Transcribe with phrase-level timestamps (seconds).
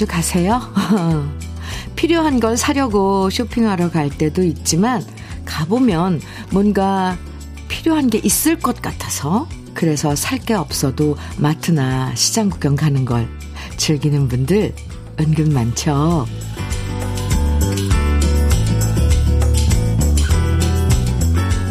[0.00, 0.62] 자주 가세요?
[1.94, 5.04] 필요한 걸 사려고 쇼핑하러 갈 때도 있지만
[5.44, 7.18] 가보면 뭔가
[7.68, 13.28] 필요한 게 있을 것 같아서 그래서 살 게 없어도 마트나 시장 구경 가는 걸
[13.76, 14.74] 즐기는 분들
[15.20, 16.24] 은근 많죠.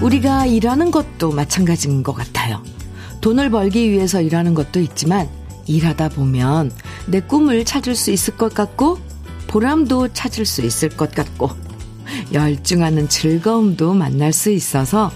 [0.04, 2.62] 우리가 일하는 것도 마찬가지인 것 같아요.
[3.22, 5.28] 돈을 벌기 위해서 일하는 것도 있지만
[5.66, 6.72] 일하다 보면
[7.10, 9.00] 내 꿈을 찾을 수 있을 것 같고
[9.48, 11.50] 보람도 찾을 수 있을 것 같고
[12.34, 15.12] 열중하는 즐거움도 만날 수 있어서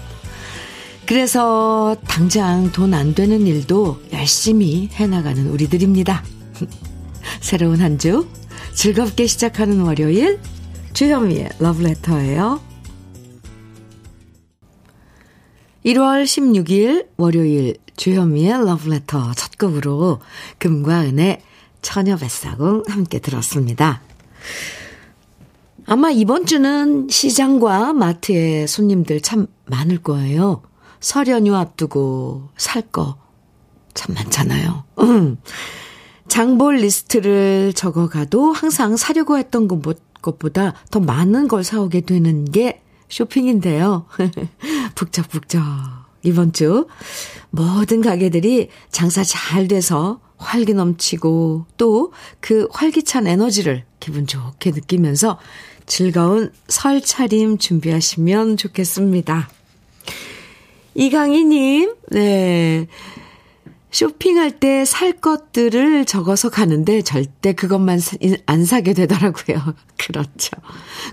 [1.06, 6.24] 그래서 당장 돈 안 되는 일도 열심히 해나가는 우리들입니다.
[7.40, 8.26] 새로운 한 주
[8.74, 10.40] 즐겁게 시작하는 월요일
[10.94, 12.60] 주현미의 러브레터예요.
[15.84, 20.20] 1월 16일 월요일 주현미의 러브레터 첫 곡으로
[20.58, 21.40] 금과 은의
[21.84, 24.02] 처녀 뱃사공 함께 들었습니다.
[25.86, 30.62] 아마 이번 주는 시장과 마트에 손님들 참 많을 거예요.
[31.00, 33.24] 설 연휴 앞두고 살 거
[33.94, 34.84] 참 많잖아요.
[35.00, 35.38] 음.
[36.28, 39.68] 장볼 리스트를 적어가도 항상 사려고 했던
[40.20, 44.06] 것보다 더 많은 걸 사오게 되는 게 쇼핑인데요.
[44.96, 45.62] 북적북적.
[46.22, 46.86] 이번 주
[47.50, 55.38] 모든 가게들이 장사 잘 돼서 활기 넘치고 또 그 활기찬 에너지를 기분 좋게 느끼면서
[55.86, 59.48] 즐거운 설 차림 준비하시면 좋겠습니다.
[60.94, 62.86] 이강희님, 네.
[63.90, 68.00] 쇼핑할 때 살 것들을 적어서 가는데 절대 그것만
[68.46, 69.56] 안 사게 되더라고요.
[69.96, 70.50] 그렇죠.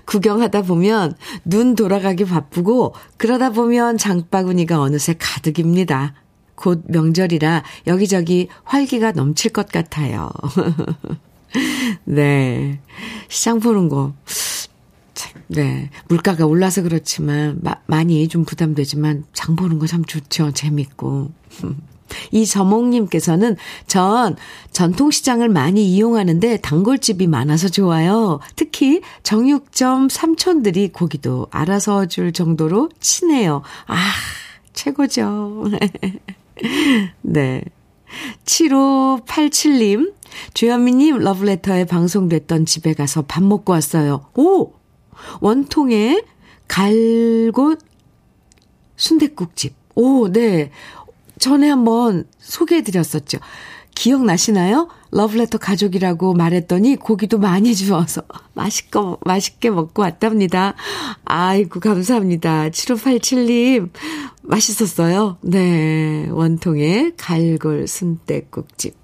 [0.04, 1.14] 구경하다 보면
[1.44, 6.14] 눈 돌아가기 바쁘고 그러다 보면 장바구니가 어느새 가득입니다.
[6.62, 10.30] 곧 명절이라 여기저기 활기가 넘칠 것 같아요.
[12.04, 12.78] 네.
[13.28, 14.14] 시장 보는 거.
[15.48, 15.90] 네.
[16.08, 20.52] 물가가 올라서 그렇지만, 마, 많이 좀 부담되지만, 장 보는 거 참 좋죠.
[20.52, 21.32] 재밌고.
[22.30, 23.56] 이 저몽님께서는
[23.86, 24.36] 전
[24.70, 28.38] 전통시장을 많이 이용하는데 단골집이 많아서 좋아요.
[28.54, 33.62] 특히 정육점 삼촌들이 고기도 알아서 줄 정도로 친해요.
[33.86, 33.96] 아,
[34.74, 35.64] 최고죠.
[37.22, 37.62] 네.
[38.44, 40.12] 7587님,
[40.54, 44.26] 주현미님 러브레터에 방송됐던 집에 가서 밥 먹고 왔어요.
[44.36, 44.72] 오!
[45.40, 46.22] 원통에
[46.68, 47.80] 갈곳
[48.96, 49.74] 순대국집.
[49.94, 50.70] 오, 네.
[51.38, 53.38] 전에 한번 소개해 드렸었죠.
[53.94, 54.88] 기억나시나요?
[55.10, 58.22] 러브레터 가족이라고 말했더니 고기도 많이 주어서
[58.54, 60.74] 맛있게, 맛있게 먹고 왔답니다.
[61.24, 62.70] 아이고, 감사합니다.
[62.70, 63.90] 7587님,
[64.42, 65.38] 맛있었어요.
[65.40, 68.94] 네, 원통의 갈골 순대국집.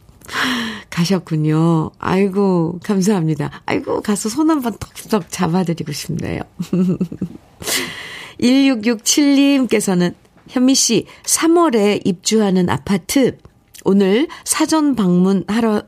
[0.91, 1.91] 가셨군요.
[1.99, 3.63] 아이고, 감사합니다.
[3.67, 6.43] 아이고, 가서 손 한번 턱턱 잡아드리고 싶네요.
[8.41, 10.15] 1667님께서는
[10.49, 13.39] 현미 씨, 3월에 입주하는 아파트,
[13.85, 15.83] 오늘 사전 방문하러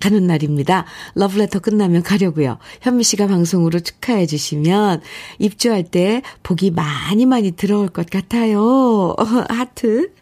[0.00, 0.84] 가는 날입니다.
[1.14, 2.58] 러브레터 끝나면 가려고요.
[2.82, 5.00] 현미 씨가 방송으로 축하해 주시면
[5.38, 9.14] 입주할 때 복이 많이 많이 들어올 것 같아요.
[9.48, 10.12] 하트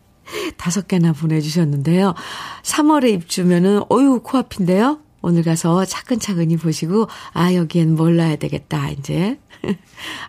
[0.56, 2.14] 다섯 개나 보내주셨는데요.
[2.62, 5.00] 3월에 입주면은 어유 코앞인데요.
[5.22, 9.38] 오늘 가서 차근차근히 보시고 아 여기엔 몰라야 되겠다 이제.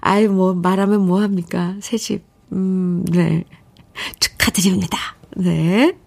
[0.01, 2.23] 아이 뭐 말하면 뭐 합니까 새 집.
[2.51, 3.43] 음 네.
[4.19, 4.97] 축하드립니다.
[5.35, 5.97] 네.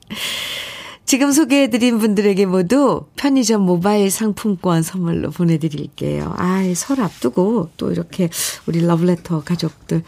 [1.08, 6.34] 지금 소개해드린 분들에게 모두 편의점 모바일 상품권 선물로 보내드릴게요.
[6.36, 8.28] 아, 설 앞두고 또 이렇게
[8.66, 10.02] 우리 러브레터 가족들,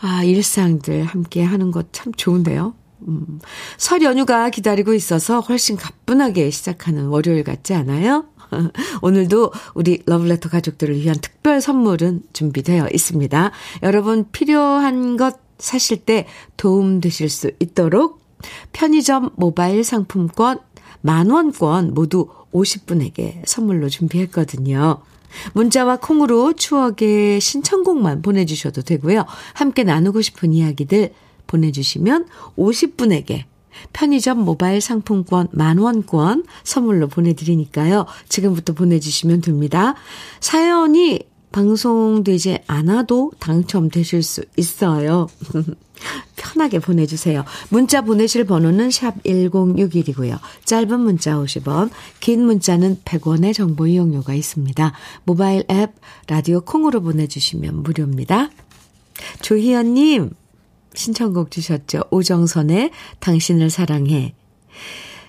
[0.00, 2.72] 아, 일상들 함께 하는 것 참 좋은데요.
[3.08, 3.40] 음,
[3.76, 8.24] 설 연휴가 기다리고 있어서 훨씬 가뿐하게 시작하는 월요일 같지 않아요?
[9.02, 13.50] 오늘도 우리 러브레터 가족들을 위한 특별 선물은 준비되어 있습니다.
[13.82, 16.26] 여러분 필요한 것 사실 때
[16.56, 18.27] 도움 되실 수 있도록
[18.72, 20.60] 편의점 모바일 상품권
[21.00, 24.98] 만원권 모두 50분에게 선물로 준비했거든요.
[25.52, 29.26] 문자와 콩으로 추억의 신청곡만 보내주셔도 되고요.
[29.52, 31.12] 함께 나누고 싶은 이야기들
[31.46, 32.26] 보내주시면
[32.56, 33.44] 50분에게
[33.92, 38.06] 편의점 모바일 상품권 만원권 선물로 보내드리니까요.
[38.28, 39.94] 지금부터 보내주시면 됩니다.
[40.40, 41.20] 사연이
[41.52, 45.28] 방송되지 않아도 당첨되실 수 있어요.
[46.36, 47.44] 편하게 보내주세요.
[47.70, 50.38] 문자 보내실 번호는 샵 1061이고요.
[50.64, 51.90] 짧은 문자 50원,
[52.20, 54.92] 긴 문자는 100원의 정보 이용료가 있습니다.
[55.24, 55.92] 모바일 앱,
[56.28, 58.50] 라디오 콩으로 보내주시면 무료입니다.
[59.42, 60.30] 조희연님,
[60.94, 62.02] 신청곡 주셨죠.
[62.10, 62.90] 오정선의
[63.20, 64.34] 당신을 사랑해.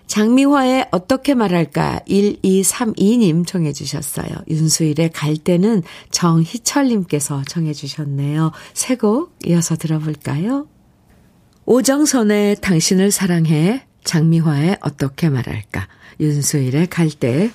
[0.10, 4.28] 장미화의 어떻게 말할까 1232님 청해 주셨어요.
[4.50, 8.52] 윤수일의 갈 때는 정희철님께서 청해 주셨네요.
[8.74, 10.68] 새 곡 이어서 들어볼까요?
[11.66, 15.88] 오정선의 당신을 사랑해 장미화의 어떻게 말할까
[16.20, 17.52] 윤수일의 갈 때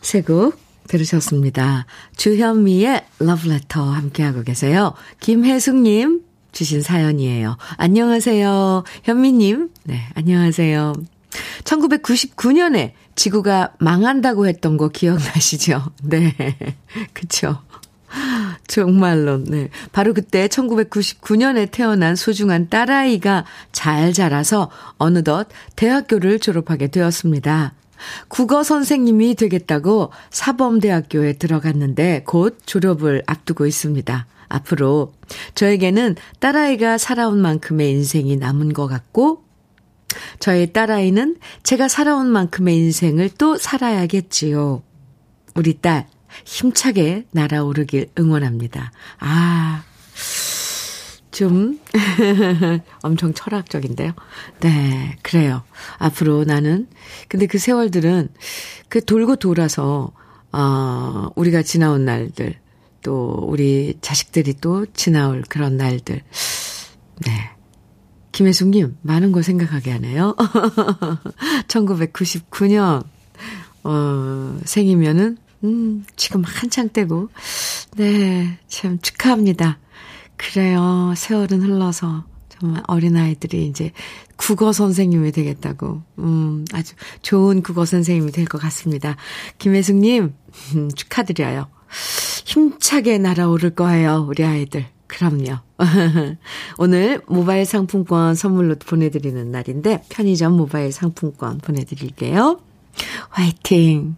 [0.00, 0.58] 새 곡
[0.88, 1.84] 들으셨습니다.
[2.16, 4.94] 주현미의 러브레터 함께하고 계세요.
[5.20, 7.56] 김혜숙님 주신 사연이에요.
[7.76, 8.84] 안녕하세요.
[9.04, 9.68] 현미님.
[9.84, 10.94] 네, 안녕하세요.
[11.64, 15.82] 1999년에 지구가 망한다고 했던 거 기억나시죠?
[16.02, 16.34] 네.
[17.12, 17.58] 그쵸.
[18.66, 19.70] 정말로, 네.
[19.92, 27.72] 바로 그때 1999년에 태어난 소중한 딸아이가 잘 자라서 어느덧 대학교를 졸업하게 되었습니다.
[28.28, 34.26] 국어 선생님이 되겠다고 사범대학교에 들어갔는데 곧 졸업을 앞두고 있습니다.
[34.48, 35.14] 앞으로
[35.54, 39.44] 저에게는 딸아이가 살아온 만큼의 인생이 남은 것 같고
[40.38, 44.82] 저의 딸아이는 제가 살아온 만큼의 인생을 또 살아야겠지요.
[45.54, 46.08] 우리 딸,
[46.44, 48.92] 힘차게 날아오르길 응원합니다.
[49.18, 49.84] 아,
[51.30, 51.80] 좀,
[53.02, 54.12] 엄청 철학적인데요.
[54.60, 55.62] 네, 그래요.
[55.98, 56.88] 앞으로 나는,
[57.28, 58.28] 근데 그 세월들은
[58.88, 60.12] 그 돌고 돌아서,
[60.52, 62.60] 어, 우리가 지나온 날들,
[63.02, 66.22] 또 우리 자식들이 또 지나올 그런 날들.
[67.26, 67.51] 네.
[68.32, 70.34] 김혜숙님, 많은 걸 생각하게 하네요.
[71.68, 73.04] 1999년,
[73.84, 77.28] 어, 생이면은, 음, 지금 한창 때고.
[77.96, 79.78] 네, 참 축하합니다.
[80.36, 81.12] 그래요.
[81.16, 83.92] 세월은 흘러서 정말 어린아이들이 이제
[84.36, 86.02] 국어 선생님이 되겠다고.
[86.18, 89.16] 음, 아주 좋은 국어 선생님이 될 것 같습니다.
[89.58, 90.34] 김혜숙님,
[90.74, 91.68] 음, 축하드려요.
[92.46, 94.86] 힘차게 날아오를 거예요, 우리 아이들.
[95.12, 95.58] 그럼요.
[96.78, 102.58] 오늘 모바일 상품권 선물로 보내드리는 날인데 편의점 모바일 상품권 보내드릴게요.
[103.28, 104.16] 화이팅!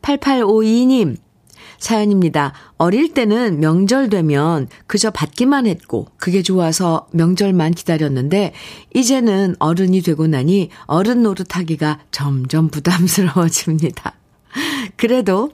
[0.00, 1.18] 8852님
[1.78, 2.54] 사연입니다.
[2.78, 8.54] 어릴 때는 명절 되면 그저 받기만 했고 그게 좋아서 명절만 기다렸는데
[8.94, 14.14] 이제는 어른이 되고 나니 어른 노릇하기가 점점 부담스러워집니다.
[14.96, 15.50] 그래도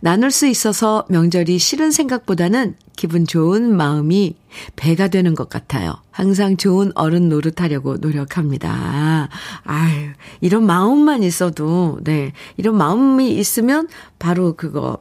[0.00, 4.34] 나눌 수 있어서 명절이 싫은 생각보다는 기분 좋은 마음이
[4.74, 5.94] 배가 되는 것 같아요.
[6.10, 9.28] 항상 좋은 어른 노릇하려고 노력합니다.
[9.62, 10.10] 아유,
[10.40, 12.32] 이런 마음만 있어도, 네.
[12.56, 13.88] 이런 마음이 있으면
[14.18, 14.98] 바로 그거,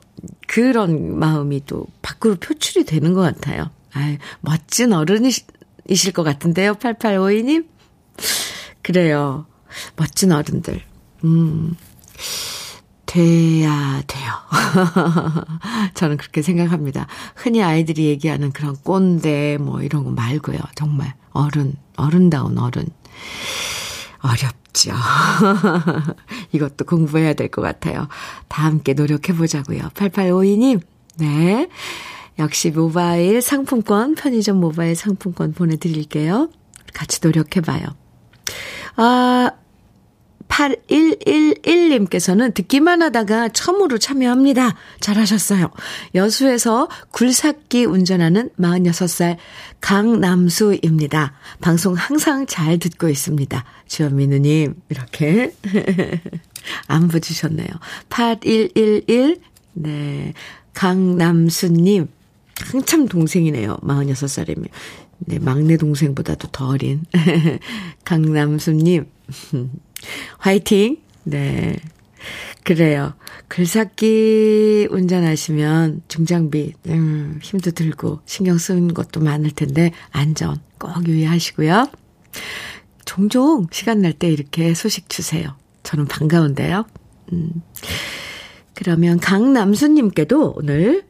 [0.47, 3.71] 그런 마음이 또 밖으로 표출이 되는 것 같아요.
[3.93, 7.65] 아유, 멋진 어른이실 것 같은데요, 8852님?
[8.83, 9.47] 그래요.
[9.95, 10.81] 멋진 어른들.
[11.23, 11.75] 음.
[13.07, 14.31] 돼야 돼요.
[15.95, 17.07] 저는 그렇게 생각합니다.
[17.35, 20.59] 흔히 아이들이 얘기하는 그런 꼰대 뭐 이런 거 말고요.
[20.75, 22.85] 정말 어른, 어른다운 어른.
[24.21, 24.91] 어렵죠.
[26.51, 28.07] 이것도 공부해야 될 것 같아요.
[28.49, 29.89] 다 함께 노력해보자고요.
[29.95, 30.81] 8852님,
[31.17, 31.69] 네.
[32.39, 36.49] 역시 모바일 상품권, 편의점 모바일 상품권 보내드릴게요.
[36.93, 37.83] 같이 노력해봐요.
[38.97, 39.51] 아,
[40.57, 44.75] 8111님께서는 듣기만 하다가 처음으로 참여합니다.
[44.99, 45.69] 잘하셨어요.
[46.15, 49.37] 여수에서 굴삭기 운전하는 46살
[49.81, 51.33] 강남수입니다.
[51.61, 53.63] 방송 항상 잘 듣고 있습니다.
[53.87, 55.53] 주현민우님, 이렇게
[56.87, 57.67] 안부 주셨네요.
[58.09, 59.39] 8111,
[59.73, 60.33] 네.
[60.73, 62.07] 강남수님,
[62.71, 63.77] 한참 동생이네요.
[63.77, 64.69] 46살이면.
[65.19, 67.03] 네, 막내 동생보다도 더 어린
[68.05, 69.05] 강남수님.
[70.39, 70.97] 화이팅!
[71.23, 71.77] 네.
[72.63, 73.13] 그래요.
[73.47, 81.87] 글삭기 운전하시면 중장비, 음, 힘도 들고 신경 쓰는 것도 많을 텐데, 안전 꼭 유의하시고요.
[83.05, 85.55] 종종 시간 날 때 이렇게 소식 주세요.
[85.83, 86.85] 저는 반가운데요.
[87.31, 87.61] 음.
[88.73, 91.05] 그러면 강남수님께도 오늘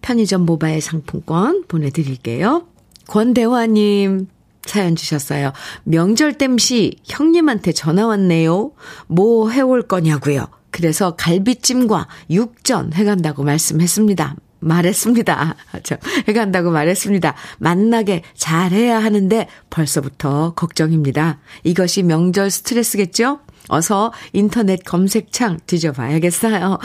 [0.00, 2.66] 편의점 모바일 상품권 보내드릴게요.
[3.08, 4.28] 권대화님,
[4.66, 5.52] 사연 주셨어요.
[5.84, 8.72] 명절 땜시 형님한테 전화 왔네요.
[9.06, 10.46] 뭐 해올 거냐고요.
[10.70, 14.36] 그래서 갈비찜과 육전 해간다고 말씀했습니다.
[14.64, 15.56] 말했습니다.
[15.82, 17.34] 저 해간다고 말했습니다.
[17.58, 21.38] 만나게 잘해야 하는데 벌써부터 걱정입니다.
[21.62, 23.40] 이것이 명절 스트레스겠죠?
[23.68, 26.78] 어서 인터넷 검색창 뒤져봐야겠어요.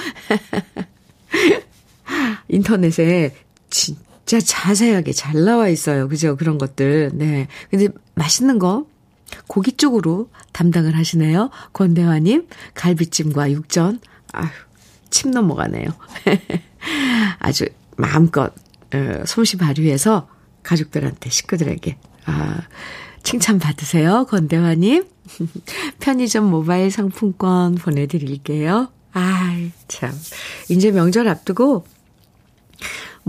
[2.50, 3.34] 인터넷에
[3.70, 3.96] 진
[4.30, 6.08] 진짜 자세하게 잘 나와 있어요.
[6.08, 6.36] 그죠?
[6.36, 7.10] 그런 것들.
[7.16, 7.48] 네.
[7.72, 8.86] 근데 맛있는 거
[9.48, 11.50] 고기 쪽으로 담당을 하시네요.
[11.74, 14.00] 권대화님, 갈비찜과 육전.
[14.34, 14.50] 아휴,
[15.10, 15.90] 침 넘어가네요.
[17.40, 17.66] 아주
[17.98, 18.54] 마음껏,
[18.94, 20.28] 어, 솜씨 발휘해서
[20.62, 22.62] 가족들한테, 식구들에게, 아,
[23.24, 25.08] 칭찬 받으세요, 권대화님.
[26.02, 28.90] 편의점 모바일 상품권 보내드릴게요.
[29.12, 30.12] 아이, 참.
[30.70, 31.84] 이제 명절 앞두고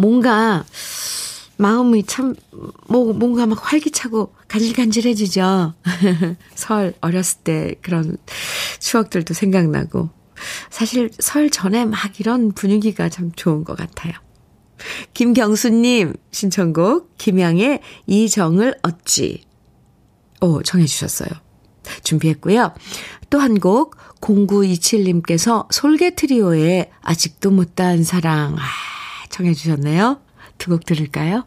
[0.01, 0.65] 뭔가
[1.57, 2.35] 마음이 참,
[2.89, 5.75] 뭐, 뭔가 막 활기차고 간질간질해지죠.
[6.55, 8.17] 설 어렸을 때 그런
[8.79, 10.09] 추억들도 생각나고.
[10.71, 14.15] 사실 설 전에 막 이런 분위기가 참 좋은 것 같아요.
[15.13, 19.45] 김경수님 신청곡 김양의 이 정을 얻지.
[20.41, 21.29] 오, 정해주셨어요.
[22.05, 22.73] 준비했고요.
[23.29, 28.63] 또 한 곡 0927님께서 솔개 트리오의 아직도 못다한 사랑 아,
[29.41, 30.21] 정해주셨네요.
[30.59, 31.45] 두 곡 들을까요?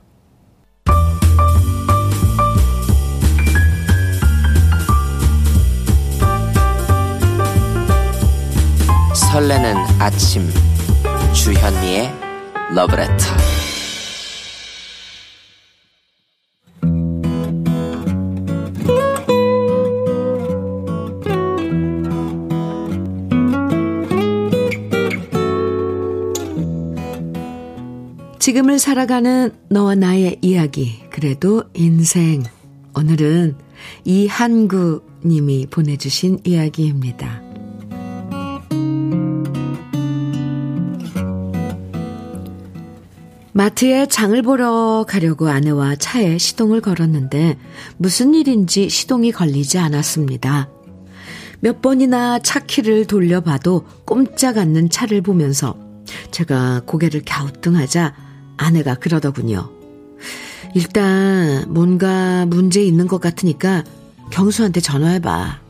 [9.14, 10.50] 설레는 아침
[11.34, 12.12] 주현미의
[12.76, 13.53] 러브레터
[28.44, 32.44] 지금을 살아가는 너와 나의 이야기 그래도 인생
[32.94, 33.56] 오늘은
[34.04, 37.42] 이한구 님이 보내주신 이야기입니다.
[43.54, 47.58] 마트에 장을 보러 가려고 아내와 차에 시동을 걸었는데
[47.96, 50.70] 무슨 일인지 시동이 걸리지 않았습니다.
[51.62, 55.78] 몇 번이나 차 키를 돌려봐도 꼼짝 않는 차를 보면서
[56.32, 58.23] 제가 고개를 갸우뚱하자
[58.58, 59.70] 아내가 그러더군요.
[60.76, 63.84] 일단 뭔가 문제 있는 것 같으니까
[64.32, 65.62] 경수한테 전화해봐.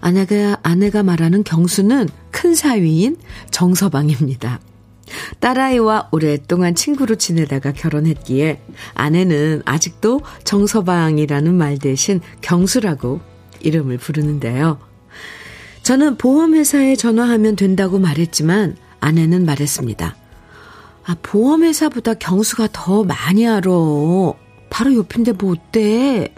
[0.00, 3.16] 아내가, 아내가 말하는 경수는 큰 사위인
[3.50, 4.60] 정서방입니다.
[5.40, 8.60] 딸아이와 오랫동안 친구로 지내다가 결혼했기에
[8.94, 13.20] 아내는 아직도 정서방이라는 말 대신 경수라고
[13.60, 14.78] 이름을 부르는데요.
[15.82, 20.16] 저는 보험회사에 전화하면 된다고 말했지만 아내는 말했습니다.
[21.08, 23.70] 아, 보험회사보다 경수가 더 많이 알아.
[24.68, 26.34] 바로 옆인데 뭐 어때?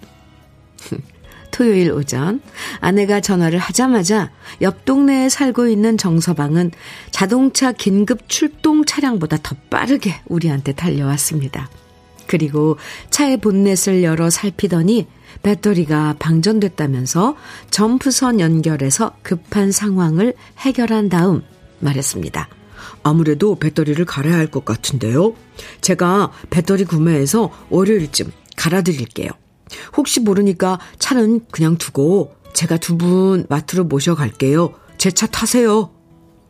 [1.50, 2.40] 토요일 오전
[2.78, 4.30] 아내가 전화를 하자마자
[4.62, 6.70] 옆 동네에 살고 있는 정서방은
[7.10, 11.68] 자동차 긴급 출동 차량보다 더 빠르게 우리한테 달려왔습니다.
[12.28, 12.78] 그리고
[13.10, 15.08] 차의 본넷을 열어 살피더니
[15.42, 17.36] 배터리가 방전됐다면서
[17.70, 21.42] 점프선 연결해서 급한 상황을 해결한 다음
[21.80, 22.59] 말했습니다.
[23.02, 25.34] 아무래도 배터리를 갈아야 할 것 같은데요.
[25.80, 29.30] 제가 배터리 구매해서 월요일쯤 갈아드릴게요.
[29.96, 34.74] 혹시 모르니까 차는 그냥 두고 제가 두 분 마트로 모셔갈게요.
[34.98, 35.90] 제 차 타세요.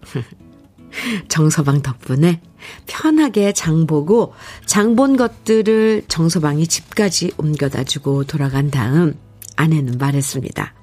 [1.29, 2.41] 정서방 덕분에
[2.87, 4.33] 편하게 장 보고
[4.67, 9.15] 장 본 것들을 정서방이 집까지 옮겨다 주고 돌아간 다음
[9.57, 10.75] 아내는 말했습니다.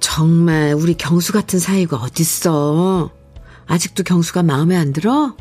[0.00, 3.10] 정말 우리 경수 같은 사이가 어딨어.
[3.66, 5.36] 아직도 경수가 마음에 안 들어?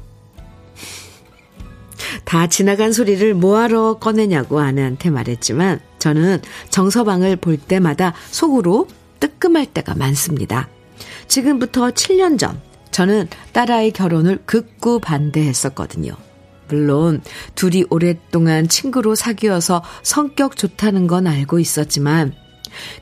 [2.26, 8.88] 다 지나간 소리를 뭐하러 꺼내냐고 아내한테 말했지만 저는 정서방을 볼 때마다 속으로
[9.20, 10.70] 뜨끔할 때가 많습니다.
[11.28, 12.62] 지금부터 7년 전
[12.92, 16.16] 저는 딸아이 결혼을 극구 반대했었거든요.
[16.68, 17.22] 물론
[17.56, 22.34] 둘이 오랫동안 친구로 사귀어서 성격 좋다는 건 알고 있었지만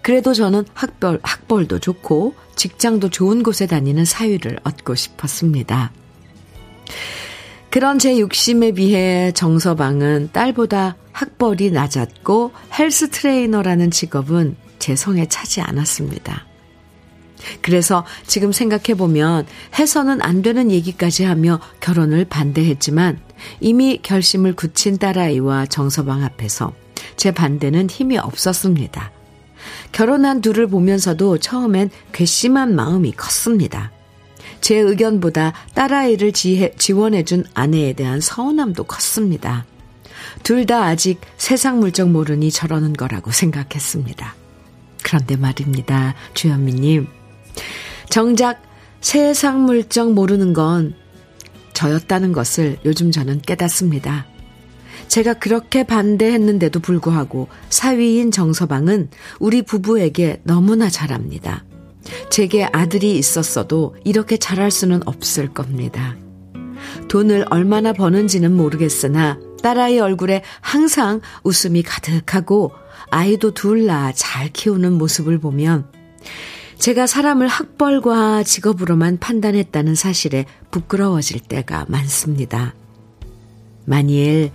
[0.01, 5.91] 그래도 저는 학벌, 학벌도 좋고 직장도 좋은 곳에 다니는 사위를 얻고 싶었습니다.
[7.69, 16.45] 그런 제 욕심에 비해 정서방은 딸보다 학벌이 낮았고 헬스 트레이너라는 직업은 제 성에 차지 않았습니다.
[17.61, 19.45] 그래서 지금 생각해보면
[19.77, 23.19] 해서는 안 되는 얘기까지 하며 결혼을 반대했지만
[23.59, 26.73] 이미 결심을 굳힌 딸아이와 정서방 앞에서
[27.15, 29.11] 제 반대는 힘이 없었습니다.
[29.91, 33.91] 결혼한 둘을 보면서도 처음엔 괘씸한 마음이 컸습니다.
[34.61, 39.65] 제 의견보다 딸아이를 지해, 지원해준 아내에 대한 서운함도 컸습니다.
[40.43, 44.35] 둘 다 아직 세상 물정 모르니 저러는 거라고 생각했습니다.
[45.03, 46.15] 그런데 말입니다.
[46.35, 47.07] 주현미님.
[48.09, 48.61] 정작
[49.01, 50.95] 세상 물정 모르는 건
[51.73, 54.25] 저였다는 것을 요즘 저는 깨닫습니다.
[55.07, 61.63] 제가 그렇게 반대했는데도 불구하고 사위인 정서방은 우리 부부에게 너무나 잘합니다.
[62.29, 66.15] 제게 아들이 있었어도 이렇게 잘할 수는 없을 겁니다.
[67.07, 72.71] 돈을 얼마나 버는지는 모르겠으나 딸아이 얼굴에 항상 웃음이 가득하고
[73.11, 75.87] 아이도 둘 낳아 잘 키우는 모습을 보면
[76.79, 82.73] 제가 사람을 학벌과 직업으로만 판단했다는 사실에 부끄러워질 때가 많습니다.
[83.85, 84.51] 만일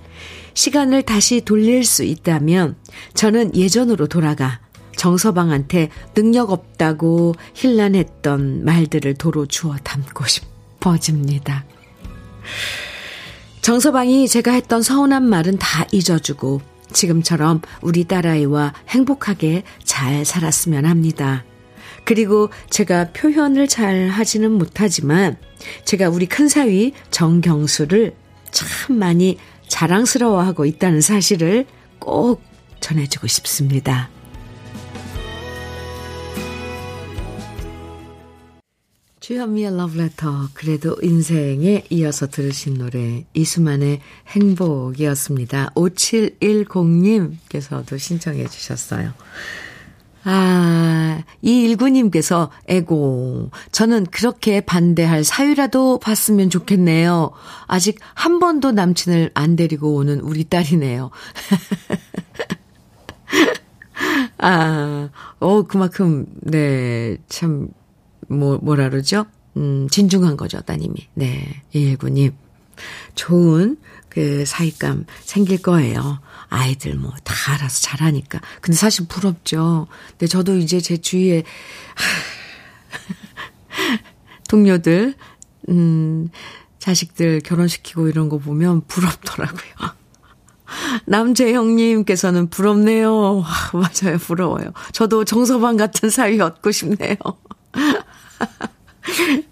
[0.54, 2.76] 시간을 다시 돌릴 수 있다면
[3.14, 4.60] 저는 예전으로 돌아가
[4.96, 11.64] 정서방한테 능력 없다고 힐난했던 말들을 도로 주워 담고 싶어집니다.
[13.60, 16.60] 정서방이 제가 했던 서운한 말은 다 잊어주고
[16.92, 21.44] 지금처럼 우리 딸아이와 행복하게 잘 살았으면 합니다.
[22.04, 25.36] 그리고 제가 표현을 잘 하지는 못하지만
[25.84, 28.14] 제가 우리 큰 사위 정경수를
[28.50, 29.38] 참 많이
[29.68, 31.66] 자랑스러워하고 있다는 사실을
[31.98, 32.42] 꼭
[32.80, 34.10] 전해주고 싶습니다.
[39.26, 45.72] 주현미의 러브레터 그래도 인생에 이어서 들으신 노래 이수만의 행복이었습니다.
[45.74, 49.12] 5710님께서도 신청해 주셨어요.
[50.28, 57.30] 아, 이일구님께서, 에고, 저는 그렇게 반대할 사유라도 봤으면 좋겠네요.
[57.68, 61.12] 아직 한 번도 남친을 안 데리고 오는 우리 딸이네요.
[64.38, 67.68] 아, 어, 그만큼, 네, 참,
[68.28, 69.26] 뭐, 뭐라 그러죠?
[69.56, 70.94] 음, 진중한 거죠, 따님이.
[71.14, 72.32] 네, 이일구님.
[73.14, 73.76] 좋은
[74.08, 76.18] 그 사이감 생길 거예요.
[76.48, 78.40] 아이들 뭐 다 알아서 잘하니까.
[78.60, 79.86] 근데 사실 부럽죠.
[80.10, 81.42] 근데 저도 이제 제 주위에
[84.48, 85.14] 동료들
[85.68, 86.28] 음
[86.78, 89.96] 자식들 결혼시키고 이런 거 보면 부럽더라고요.
[91.06, 93.38] 남재형님께서는 부럽네요.
[93.38, 94.18] 와, 맞아요.
[94.18, 94.72] 부러워요.
[94.92, 97.16] 저도 정서방 같은 사위 얻고 싶네요.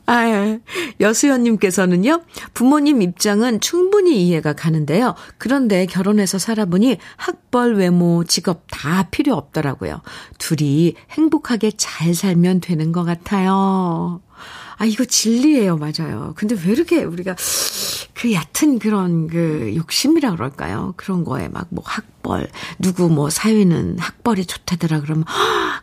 [0.07, 0.59] 아,
[1.01, 5.15] 여수연님께서는요, 부모님 입장은 충분히 이해가 가는데요.
[5.39, 10.01] 그런데 결혼해서 살아보니 학벌, 외모, 직업 다 필요 없더라고요.
[10.39, 14.21] 둘이 행복하게 잘 살면 되는 것 같아요.
[14.77, 15.77] 아, 이거 진리예요.
[15.77, 16.33] 맞아요.
[16.37, 17.37] 근데 왜 이렇게 우리가
[18.15, 20.95] 그 얕은 그런 그 욕심이라 그럴까요?
[20.97, 25.25] 그런 거에 막 뭐 학벌, 누구 뭐 사위는 학벌이 좋다더라 그러면,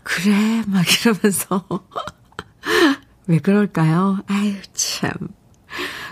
[0.04, 0.64] 그래.
[0.68, 1.66] 막 이러면서.
[3.28, 4.20] 왜 그럴까요?
[4.28, 5.12] 아유, 참.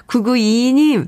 [0.07, 1.07] 9922님,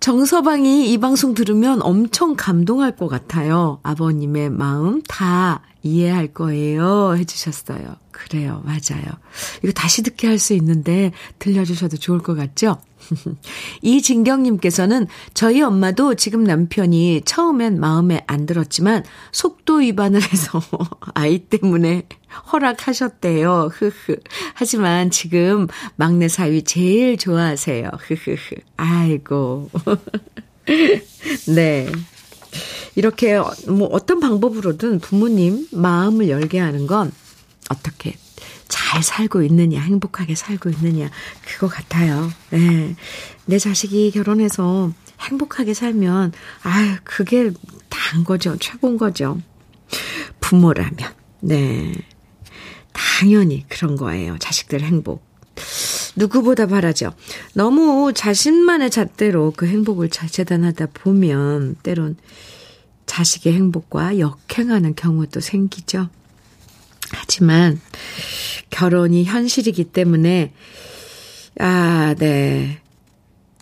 [0.00, 3.80] 정서방이 이 방송 들으면 엄청 감동할 것 같아요.
[3.82, 7.16] 아버님의 마음 다 이해할 거예요.
[7.16, 7.96] 해주셨어요.
[8.10, 8.62] 그래요.
[8.64, 9.04] 맞아요.
[9.62, 12.78] 이거 다시 듣게 할 수 있는데 들려주셔도 좋을 것 같죠?
[13.82, 20.60] 이진경님께서는 저희 엄마도 지금 남편이 처음엔 마음에 안 들었지만 속도 위반을 해서
[21.14, 22.06] 아이 때문에
[22.52, 23.70] 허락하셨대요.
[23.72, 24.16] 흐흐.
[24.54, 25.66] 하지만 지금
[25.96, 27.90] 막내 사위 제일 좋아하세요.
[27.98, 28.56] 흐흐흐.
[28.76, 29.70] 아이고.
[31.54, 31.86] 네.
[32.94, 37.12] 이렇게 뭐 어떤 방법으로든 부모님 마음을 열게 하는 건
[37.68, 38.16] 어떻게
[38.68, 41.10] 잘 살고 있느냐, 행복하게 살고 있느냐,
[41.44, 42.30] 그거 같아요.
[42.50, 42.96] 네.
[43.44, 46.32] 내 자식이 결혼해서 행복하게 살면,
[46.62, 47.50] 아유, 그게
[47.88, 48.56] 다인 거죠.
[48.58, 49.40] 최고인 거죠.
[50.40, 50.96] 부모라면.
[51.40, 51.92] 네.
[52.92, 54.38] 당연히 그런 거예요.
[54.38, 55.24] 자식들 행복.
[56.16, 57.14] 누구보다 바라죠.
[57.54, 62.16] 너무 자신만의 잣대로 그 행복을 재단하다 보면 때론
[63.06, 66.08] 자식의 행복과 역행하는 경우도 생기죠.
[67.12, 67.80] 하지만
[68.70, 70.52] 결혼이 현실이기 때문에
[71.58, 72.80] 아, 네.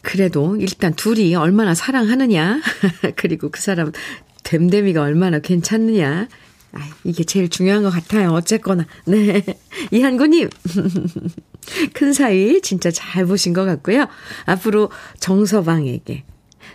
[0.02, 2.60] 그래도 일단 둘이 얼마나 사랑하느냐,
[3.16, 3.92] 그리고 그 사람
[4.44, 6.28] 됨됨이가 얼마나 괜찮느냐,
[6.72, 8.32] 아, 이게 제일 중요한 것 같아요.
[8.32, 8.86] 어쨌거나.
[9.06, 9.44] 네.
[9.90, 10.48] 이한구님.
[11.92, 14.06] 큰 사위 진짜 잘 보신 것 같고요.
[14.46, 16.24] 앞으로 정서방에게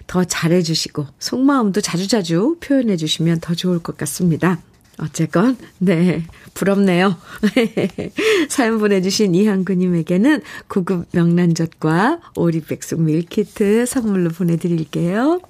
[0.07, 4.59] 더 잘해주시고, 속마음도 자주자주 표현해주시면 더 좋을 것 같습니다.
[4.99, 6.23] 어쨌건, 네.
[6.53, 7.17] 부럽네요.
[8.49, 15.41] 사연 보내주신 이한구님에게는 고급 명란젓과 오리백숙 밀키트 선물로 보내드릴게요.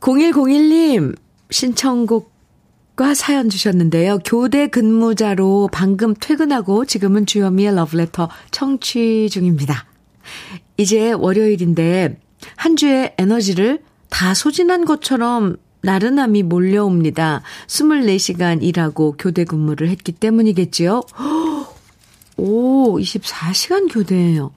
[0.00, 1.16] 0101님,
[1.50, 2.31] 신청곡
[2.94, 4.18] 과 사연 주셨는데요.
[4.18, 9.86] 교대 근무자로 방금 퇴근하고 지금은 주현미의 러브레터 청취 중입니다.
[10.76, 12.20] 이제 월요일인데
[12.56, 17.42] 한 주의 에너지를 다 소진한 것처럼 나른함이 몰려옵니다.
[17.66, 21.02] 24시간 일하고 교대 근무를 했기 때문이겠지요.
[22.36, 24.52] 오, 24시간 교대예요.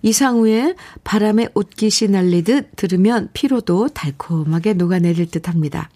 [0.00, 5.90] 이상우의 바람에 옷깃이 날리듯 들으면 피로도 달콤하게 녹아내릴 듯 합니다.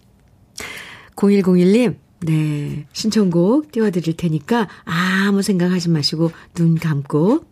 [1.21, 7.45] 0101님, 네, 신청곡 띄워드릴 테니까 아무 생각하지 마시고 눈 감고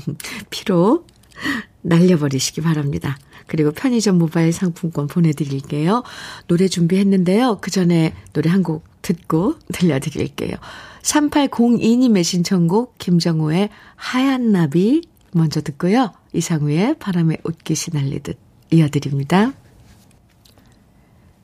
[0.50, 1.06] 피로
[1.82, 3.18] 날려버리시기 바랍니다.
[3.46, 6.02] 그리고 편의점 모바일 상품권 보내드릴게요.
[6.46, 7.58] 노래 준비했는데요.
[7.60, 10.56] 그 전에 노래 한 곡 듣고 들려드릴게요.
[11.02, 15.02] 3802님의 신청곡 김정호의 하얀 나비
[15.32, 16.12] 먼저 듣고요.
[16.34, 18.38] 이상우의 바람에 옷깃이 날리듯
[18.70, 19.52] 이어드립니다.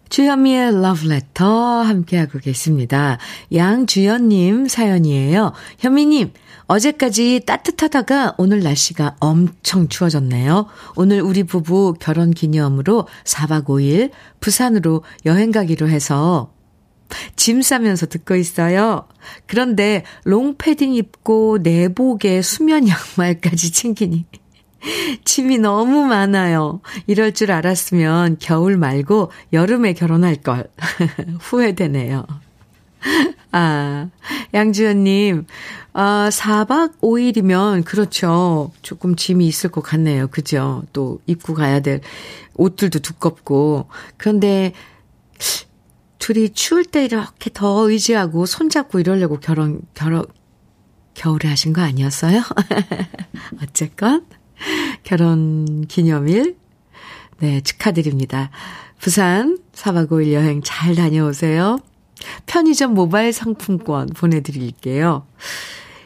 [0.08, 3.18] 주현미의 러브레터 함께하고 계십니다.
[3.52, 5.52] 양주연님 사연이에요.
[5.78, 6.32] 현미님,
[6.66, 10.66] 어제까지 따뜻하다가 오늘 날씨가 엄청 추워졌네요.
[10.96, 16.52] 오늘 우리 부부 결혼 기념으로 4박 5일 부산으로 여행 가기로 해서
[17.36, 19.06] 짐 싸면서 듣고 있어요.
[19.46, 24.26] 그런데 롱패딩 입고 내복에 수면 양말까지 챙기니
[25.24, 26.80] 짐이 너무 많아요.
[27.06, 30.68] 이럴 줄 알았으면 겨울 말고 여름에 결혼할 걸.
[31.40, 32.26] 후회되네요.
[33.52, 34.10] 아,
[34.52, 35.46] 양주연님,
[35.92, 38.72] 아, 4박 5일이면, 그렇죠.
[38.82, 40.26] 조금 짐이 있을 것 같네요.
[40.28, 40.82] 그죠?
[40.92, 42.00] 또 입고 가야 될
[42.54, 43.88] 옷들도 두껍고.
[44.16, 44.72] 그런데,
[46.18, 50.26] 둘이 추울 때 이렇게 더 의지하고 손잡고 이러려고 결혼, 결혼,
[51.14, 52.42] 겨울에 하신 거 아니었어요?
[53.62, 54.26] 어쨌건,
[55.02, 56.56] 결혼 기념일,
[57.38, 58.50] 네, 축하드립니다.
[58.98, 61.78] 부산 4박 5일 여행 잘 다녀오세요.
[62.46, 65.26] 편의점 모바일 상품권 보내드릴게요.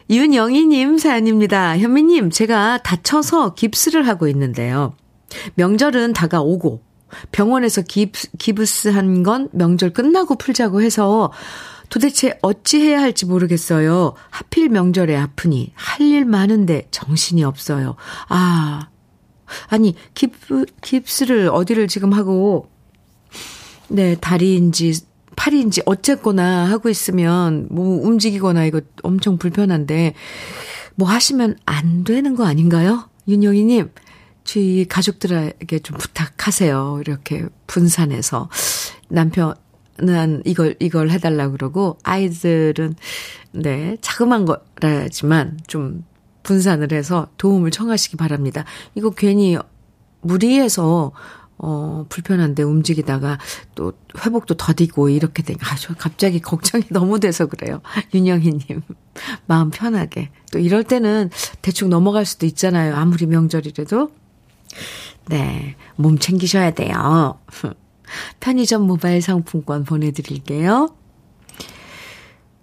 [0.09, 1.77] 윤영희님 사연입니다.
[1.77, 4.93] 현미님, 제가 다쳐서 깁스를 하고 있는데요.
[5.55, 6.81] 명절은 다가오고,
[7.31, 11.31] 병원에서 깁스, 기브스 한 건 명절 끝나고 풀자고 해서
[11.91, 14.13] 도대체 어찌해야 할지 모르겠어요.
[14.29, 17.95] 하필 명절에 아프니 할 일 많은데 정신이 없어요.
[18.27, 18.89] 아,
[19.67, 22.69] 아니, 깁스, 깁스를 어디를 지금 하고,
[23.89, 25.01] 네, 다리인지
[25.35, 30.13] 팔인지 어쨌거나 하고 있으면 뭐 움직이거나 이거 엄청 불편한데
[30.95, 33.09] 뭐 하시면 안 되는 거 아닌가요?
[33.27, 33.91] 윤영희님,
[34.43, 36.99] 저희 가족들에게 좀 부탁하세요.
[37.01, 38.49] 이렇게 분산해서.
[39.09, 39.55] 남편
[40.07, 42.95] 은 이걸, 이걸 해달라 그러고, 아이들은,
[43.53, 46.03] 네, 자그만 거라지만 좀
[46.43, 48.65] 분산을 해서 도움을 청하시기 바랍니다.
[48.95, 49.57] 이거 괜히
[50.21, 51.11] 무리해서
[51.63, 53.37] 어, 불편한데 움직이다가
[53.75, 57.81] 또 회복도 더디고 이렇게 되니까 아주 갑자기 걱정이 너무 돼서 그래요.
[58.13, 58.81] 윤영희님.
[59.45, 60.31] 마음 편하게.
[60.51, 61.29] 또 이럴 때는
[61.61, 62.95] 대충 넘어갈 수도 있잖아요.
[62.95, 64.09] 아무리 명절이라도.
[65.27, 65.75] 네.
[65.97, 67.37] 몸 챙기셔야 돼요.
[68.39, 70.89] 편의점 모바일 상품권 보내드릴게요.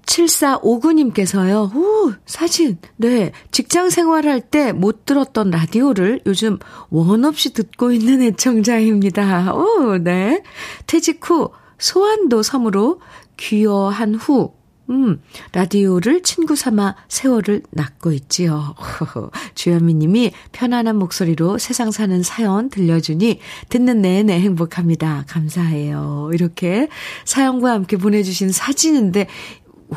[0.07, 2.79] 7459님께서요, 오, 사진.
[2.97, 3.33] 네.
[3.51, 6.59] 직장 생활할 때 못 들었던 라디오를 요즘
[6.91, 9.55] 원 없이 듣고 있는 애청자입니다.
[9.55, 10.43] 오, 네.
[10.87, 13.01] 퇴직 후 소환도 섬으로
[13.37, 14.55] 귀여한 후,
[14.91, 15.21] 음,
[15.53, 18.75] 라디오를 친구 삼아 세월을 낚고 있지요.
[19.55, 25.25] 주현미 님이 편안한 목소리로 세상 사는 사연 들려주니 듣는 내내 행복합니다.
[25.29, 26.31] 감사해요.
[26.33, 26.89] 이렇게
[27.27, 29.29] 사연과 함께 보내주신 사진인데,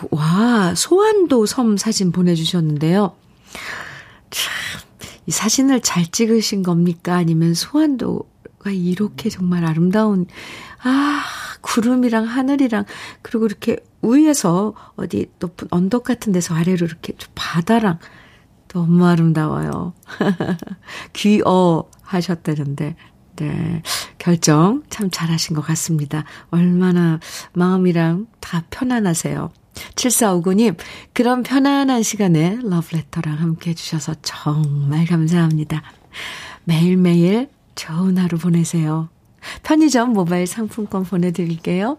[0.09, 3.15] 와, 소환도 섬 사진 보내주셨는데요.
[4.29, 4.53] 참,
[5.25, 7.15] 이 사진을 잘 찍으신 겁니까?
[7.15, 10.25] 아니면 소환도가 이렇게 정말 아름다운,
[10.83, 11.23] 아,
[11.61, 12.85] 구름이랑 하늘이랑,
[13.21, 17.99] 그리고 이렇게 위에서 어디 높은 언덕 같은 데서 아래로 이렇게 바다랑
[18.67, 19.93] 너무 아름다워요.
[21.13, 22.95] 귀어 하셨다는데,
[23.37, 23.81] 네.
[24.17, 26.25] 결정 참 잘하신 것 같습니다.
[26.51, 27.19] 얼마나
[27.53, 29.51] 마음이랑 다 편안하세요.
[29.95, 30.77] 7459님,
[31.13, 35.81] 그런 편안한 시간에 러브레터랑 함께 해주셔서 정말 감사합니다.
[36.65, 39.09] 매일매일 좋은 하루 보내세요.
[39.63, 41.97] 편의점 모바일 상품권 보내드릴게요.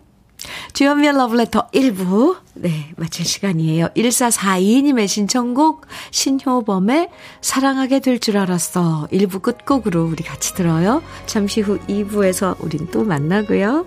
[0.72, 3.88] 주연미의 러브레터 1부, 네, 마칠 시간이에요.
[3.96, 9.08] 1442님의 신청곡, 신효범의 사랑하게 될 줄 알았어.
[9.12, 11.02] 1부 끝곡으로 우리 같이 들어요.
[11.26, 13.86] 잠시 후 2부에서 우린 또 만나고요.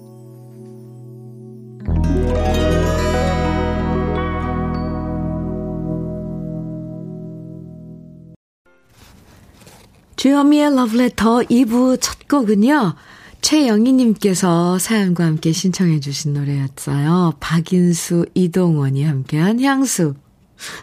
[10.21, 12.93] 주현미의 Letter 2부 첫 곡은요.
[13.41, 17.33] 최영희님께서 사연과 함께 신청해 주신 노래였어요.
[17.39, 20.13] 박인수, 이동원이 함께한 향수.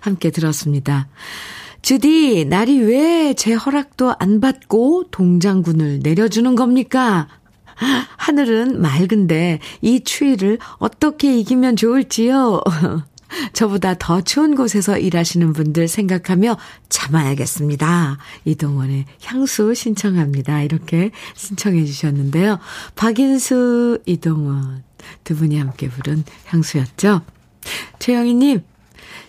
[0.01, 1.07] 함께 들었습니다.
[1.83, 7.29] 주디, 날이 왜 제 허락도 안 받고 동장군을 내려주는 겁니까?
[8.16, 12.61] 하늘은 맑은데 이 추위를 어떻게 이기면 좋을지요?
[13.53, 16.57] 저보다 더 추운 곳에서 일하시는 분들 생각하며
[16.88, 18.19] 참아야겠습니다.
[18.45, 20.62] 이동원의 향수 신청합니다.
[20.62, 22.59] 이렇게 신청해 주셨는데요.
[22.95, 24.83] 박인수, 이동원
[25.25, 27.23] 두 분이 함께 부른 향수였죠.
[27.99, 28.62] 최영희님,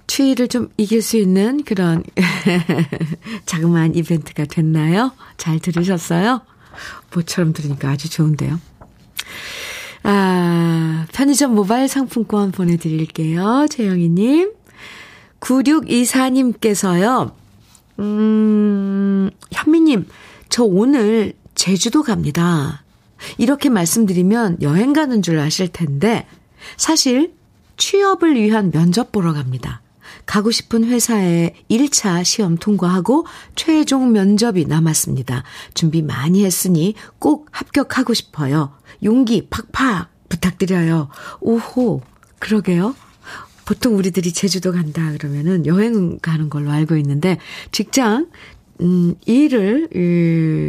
[0.08, 2.04] 추위를 좀 이길 수 있는 그런
[3.46, 5.14] 자그마한 이벤트가 됐나요?
[5.38, 6.42] 잘 들으셨어요?
[7.14, 8.60] 모처럼 들으니까 아주 좋은데요.
[10.04, 13.68] 아, 편의점 모바일 상품권 보내드릴게요.
[13.70, 14.54] 최영희님.
[15.40, 17.32] 9624님께서요,
[18.00, 20.08] 음, 현미님,
[20.50, 22.84] 저 오늘 제주도 갑니다.
[23.38, 26.28] 이렇게 말씀드리면 여행 가는 줄 아실 텐데,
[26.78, 27.34] 사실
[27.78, 29.82] 취업을 위한 면접 보러 갑니다.
[30.30, 35.44] 가고 싶은 회사에 1차 시험 통과하고 최종 면접이 남았습니다.
[35.74, 38.72] 준비 많이 했으니 꼭 합격하고 싶어요.
[39.04, 41.10] 용기 팍팍 부탁드려요.
[41.42, 42.04] 오호,
[42.38, 42.94] 그러게요.
[43.66, 47.40] 보통 우리들이 제주도 간다 그러면은 여행 가는 걸로 알고 있는데
[47.72, 48.30] 직장
[48.82, 49.90] 음 일을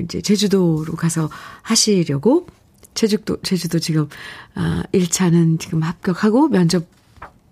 [0.05, 1.29] 이제 제주도로 가서
[1.61, 2.47] 하시려고
[2.95, 4.09] 제주도 제주도 지금
[4.55, 6.87] 아 1차는 지금 합격하고 면접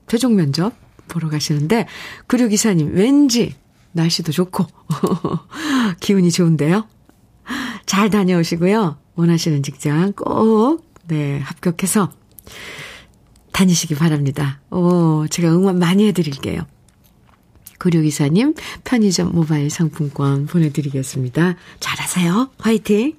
[0.06, 1.86] 최종 면접 보러 가시는데
[2.26, 3.54] 구류기사님 왠지
[3.92, 4.66] 날씨도 좋고
[6.00, 6.86] 기운이 좋은데요.
[7.86, 8.98] 잘 다녀오시고요.
[9.16, 12.10] 원하시는 직장 꼭 네, 합격해서
[13.52, 14.60] 다니시기 바랍니다.
[14.70, 16.62] 오, 제가 응원 많이 해드릴게요.
[17.78, 21.56] 구류기사님 편의점 모바일 상품권 보내드리겠습니다.
[21.80, 22.50] 잘하세요.
[22.58, 23.16] 화이팅!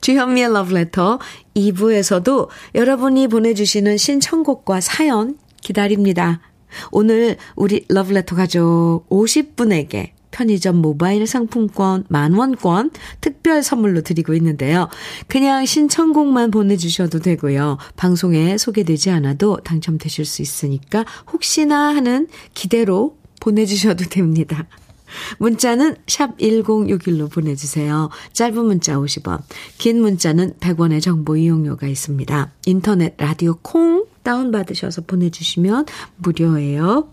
[0.00, 1.18] 주현미의 러브레터
[1.56, 6.40] 2부에서도 여러분이 보내주시는 신청곡과 사연 기다립니다.
[6.92, 14.88] 오늘 우리 러브레터 가족 50분에게 편의점 모바일 상품권 만원권 특별 선물로 드리고 있는데요.
[15.28, 17.78] 그냥 신청곡만 보내주셔도 되고요.
[17.96, 24.66] 방송에 소개되지 않아도 당첨되실 수 있으니까 혹시나 하는 기대로 보내주셔도 됩니다.
[25.38, 28.10] 문자는 샵 1061로 보내주세요.
[28.32, 29.42] 짧은 문자 50원,
[29.78, 32.50] 긴 문자는 100원의 정보 이용료가 있습니다.
[32.66, 37.08] 인터넷 라디오 콩 다운받으셔서 보내주시면 무료예요.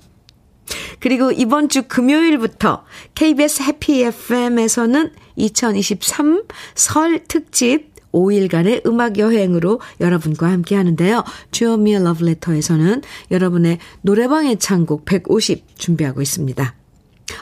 [0.99, 2.83] 그리고 이번 주 금요일부터
[3.15, 6.43] KBS 해피 FM에서는 2023
[6.75, 11.23] 설 특집 5일간의 음악 여행으로 여러분과 함께 하는데요.
[11.51, 16.80] 주어미의 러브레터에서는 여러분의 노래방 애창곡 150 준비하고 있습니다.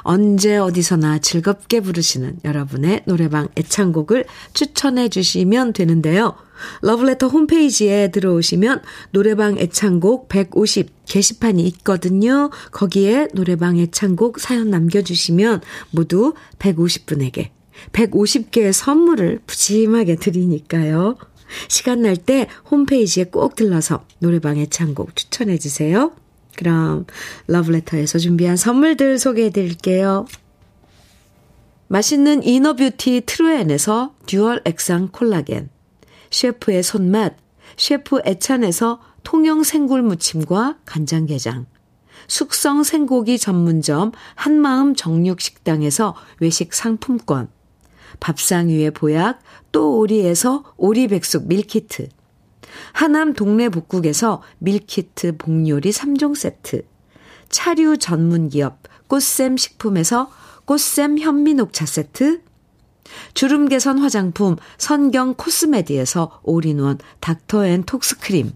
[0.02, 6.36] 언제 어디서나 즐겁게 부르시는 여러분의 노래방 애창곡을 추천해 주시면 되는데요.
[6.82, 8.82] 러브레터 홈페이지에 들어오시면
[9.12, 12.50] 노래방 애창곡 150 게시판이 있거든요.
[12.72, 17.50] 거기에 노래방 애창곡 사연 남겨주시면 모두 150분에게
[17.94, 21.16] 150개의 선물을 푸짐하게 드리니까요.
[21.68, 26.12] 시간 날 때 홈페이지에 꼭 들러서 노래방 애창곡 추천해 주세요.
[26.56, 27.06] 그럼
[27.48, 30.26] 러브레터에서 준비한 선물들 소개해 드릴게요.
[31.88, 35.70] 맛있는 inner beauty 트루엔에서 dual 액상 콜라겐
[36.30, 37.36] 셰프의 손맛,
[37.78, 41.66] 셰프 애찬에서 통영 생굴 무침과 간장게장,
[42.28, 47.50] 숙성 생고기 전문점 한마음 정육식당에서 외식 상품권,
[48.20, 49.40] 밥상 위의 보약
[49.72, 52.10] 또 오리에서 오리백숙 밀키트,
[52.94, 56.84] 하남 동네 복국에서 밀키트 복요리 3종 세트,
[57.50, 60.32] 차류 전문 기업 꽃샘 식품에서
[60.66, 62.42] 꽃샘 현미 녹차 세트,
[63.34, 68.52] 주름 개선 화장품 선경 코스메디에서 올인원 닥터 앤 톡스 크림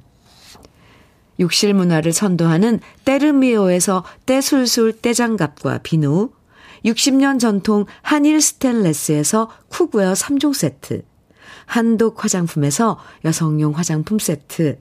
[1.40, 6.30] 욕실 문화를 선도하는 때르미오에서 때술술 때장갑과 비누
[6.86, 11.04] 60년 전통 한일 스텐레스에서 cookware 3종 세트
[11.66, 14.80] 한독 화장품에서 여성용 화장품 세트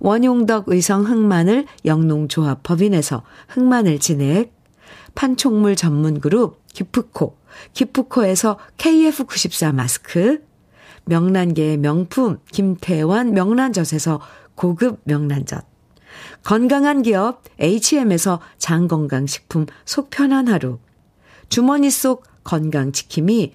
[0.00, 4.54] 원용덕 의성 흑마늘 영농조합 법인에서 흑마늘 진액
[5.14, 7.36] 판촉물 전문 그룹 기프코
[7.72, 10.42] 기프코에서 KF94 마스크,
[11.04, 14.20] 명란계의 명품 김태환 명란젓에서
[14.54, 15.66] 고급 명란젓,
[16.44, 20.78] 건강한 기업 HM에서 장건강식품 속편한 하루,
[21.48, 23.54] 주머니 속 건강지킴이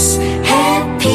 [0.00, 1.10] KBS 해피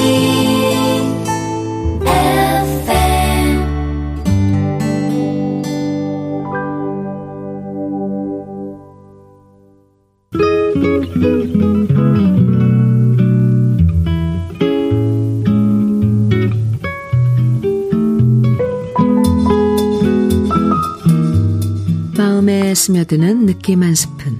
[22.16, 24.38] 마음에 스며드는 느낌 한 스푼.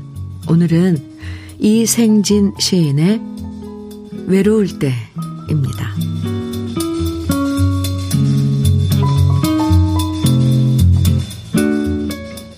[0.48, 0.98] 오늘은
[1.60, 3.35] 이생진 시인의
[4.28, 5.94] 외로울 때입니다.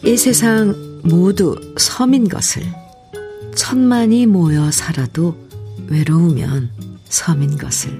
[0.05, 2.63] 이 세상 모두 섬인 것을
[3.55, 5.37] 천만이 모여 살아도
[5.87, 6.69] 외로우면
[7.09, 7.91] 섬인 것을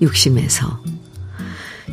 [0.00, 0.82] 욕심에서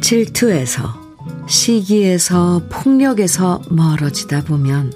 [0.02, 1.02] 질투에서
[1.48, 4.94] 시기에서 폭력에서 멀어지다 보면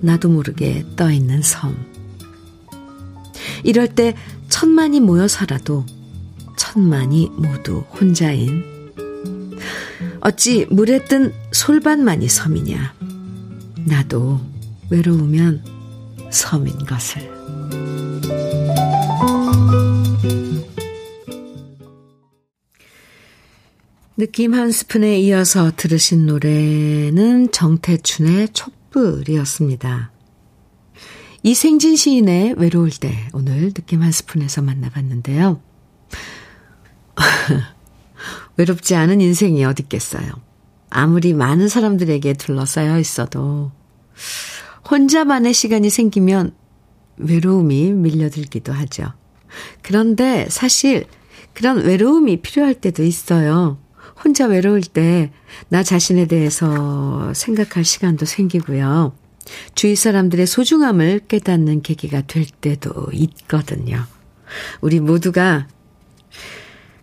[0.00, 1.74] 나도 모르게 떠 있는 섬.
[3.64, 4.14] 이럴 때
[4.48, 5.84] 천만이 모여 살아도
[6.56, 8.76] 천만이 모두 혼자인
[10.20, 12.94] 어찌 물에 뜬 솔반만이 섬이냐.
[13.86, 14.40] 나도
[14.90, 15.64] 외로우면
[16.30, 17.30] 섬인 것을.
[24.16, 30.15] 느낌 한 스푼에 이어서 들으신 노래는 정태춘의 촛불이었습니다.
[31.46, 35.60] 이생진 시인의 외로울 때 오늘 느낌 한 스푼에서 만나봤는데요.
[38.56, 40.28] 외롭지 않은 인생이 어디 있겠어요.
[40.90, 43.70] 아무리 많은 사람들에게 둘러싸여 있어도
[44.90, 46.52] 혼자만의 시간이 생기면
[47.16, 49.12] 외로움이 밀려들기도 하죠.
[49.82, 51.06] 그런데 사실
[51.54, 53.78] 그런 외로움이 필요할 때도 있어요.
[54.24, 55.30] 혼자 외로울 때
[55.68, 59.14] 나 자신에 대해서 생각할 시간도 생기고요.
[59.74, 64.04] 주위 사람들의 소중함을 깨닫는 계기가 될 때도 있거든요.
[64.80, 65.68] 우리 모두가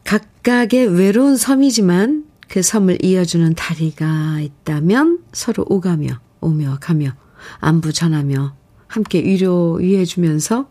[0.04, 7.12] 각각의 외로운 섬이지만 그 섬을 이어주는 다리가 있다면 서로 오가며 오며 가며
[7.60, 8.56] 안부 전하며
[8.88, 10.70] 함께 위로 위해주면서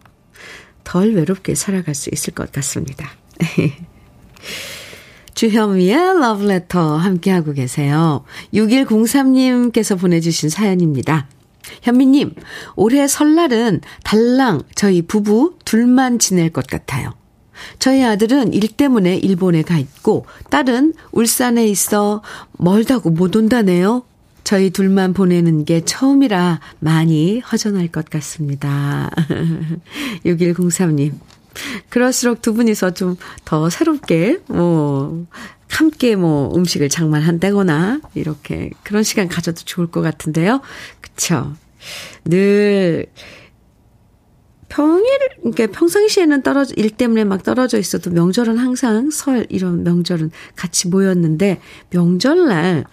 [0.84, 3.10] 덜 외롭게 살아갈 수 있을 것 같습니다.
[5.34, 8.24] 주현미의 러브레터 함께하고 계세요.
[8.54, 11.26] 6103님께서 보내주신 사연입니다.
[11.82, 12.34] 현미님,
[12.76, 17.14] 올해 설날은 달랑 저희 부부 둘만 지낼 것 같아요.
[17.78, 22.22] 저희 아들은 일 때문에 일본에 가 있고, 딸은 울산에 있어
[22.58, 24.02] 멀다고 못 온다네요.
[24.44, 29.10] 저희 둘만 보내는 게 처음이라 많이 허전할 것 같습니다.
[30.26, 31.12] 6103님.
[31.88, 35.26] 그럴수록 두 분이서 좀 더 새롭게, 뭐,
[35.68, 40.62] 함께 뭐 음식을 장만한다거나, 이렇게 그런 시간 가져도 좋을 것 같은데요.
[41.02, 41.52] 그쵸.
[42.24, 43.06] 늘,
[44.70, 45.04] 평일,
[45.42, 51.60] 그러니까 평상시에는 떨어져, 일 때문에 막 떨어져 있어도 명절은 항상 설, 이런 명절은 같이 모였는데,
[51.90, 52.84] 명절날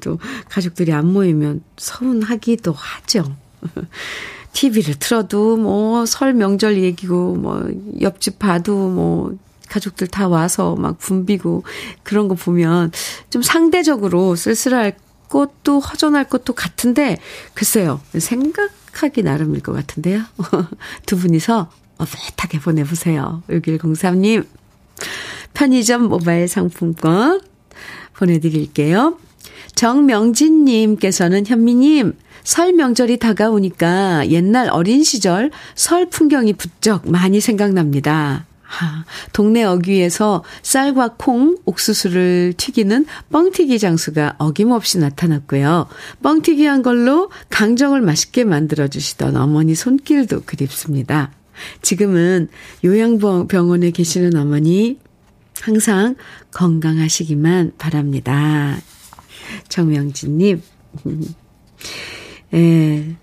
[0.00, 0.18] 또
[0.48, 3.36] 가족들이 안 모이면 서운하기도 하죠.
[4.58, 9.36] TV를 틀어도 뭐 설 명절 얘기고 뭐 옆집 봐도 뭐
[9.68, 11.62] 가족들 다 와서 막 붐비고
[12.02, 12.90] 그런 거 보면
[13.30, 14.96] 좀 상대적으로 쓸쓸할
[15.28, 17.18] 것도 허전할 것도 같은데
[17.54, 18.00] 글쎄요.
[18.18, 20.22] 생각하기 나름일 것 같은데요.
[21.06, 23.44] 두 분이서 어긋하게 보내보세요.
[23.48, 24.44] 6103님.
[25.54, 27.42] 편의점 모바일 상품권
[28.14, 29.18] 보내드릴게요.
[29.74, 38.46] 정명진님께서는 현미님, 설 명절이 다가오니까 옛날 어린 시절 설 풍경이 부쩍 많이 생각납니다.
[38.68, 45.88] 하, 동네 어귀에서 쌀과 콩, 옥수수를 튀기는 뻥튀기 장수가 어김없이 나타났고요.
[46.22, 51.32] 뻥튀기 한 걸로 강정을 맛있게 만들어주시던 어머니 손길도 그립습니다.
[51.80, 52.48] 지금은
[52.84, 54.98] 요양병원에 계시는 어머니
[55.60, 56.14] 항상
[56.52, 58.78] 건강하시기만 바랍니다.
[59.68, 60.62] 정명진님.
[62.54, 63.16] 예,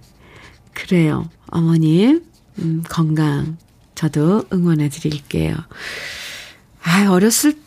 [0.74, 1.30] 그래요.
[1.48, 2.24] 어머님,
[2.60, 3.58] 음, 건강,
[3.96, 5.56] 저도 응원해 드릴게요.
[6.84, 7.66] 아, 어렸을 때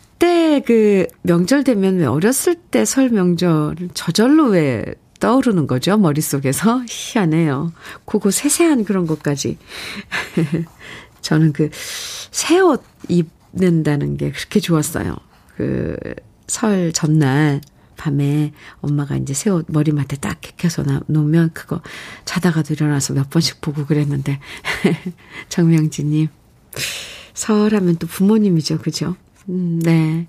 [0.65, 4.83] 그 명절 되면 왜 어렸을 때 설 명절 저절로 왜
[5.21, 5.97] 떠오르는 거죠?
[5.97, 6.83] 머릿속에서.
[6.89, 7.71] 희한해요.
[8.05, 9.57] 그거 세세한 그런 것까지.
[11.21, 11.69] 저는 그
[12.31, 15.15] 새 옷 입는다는 게 그렇게 좋았어요.
[15.55, 15.95] 그
[16.47, 17.61] 설 전날
[17.99, 21.81] 밤에 엄마가 이제 새 옷 머리맡에 딱 개켜서 놓으면 그거
[22.23, 24.39] 자다가도 일어나서 몇 번씩 보고 그랬는데
[25.49, 26.29] 정명진님
[27.33, 29.15] 설하면 또 부모님이죠, 그죠?
[29.49, 30.27] 음, 네.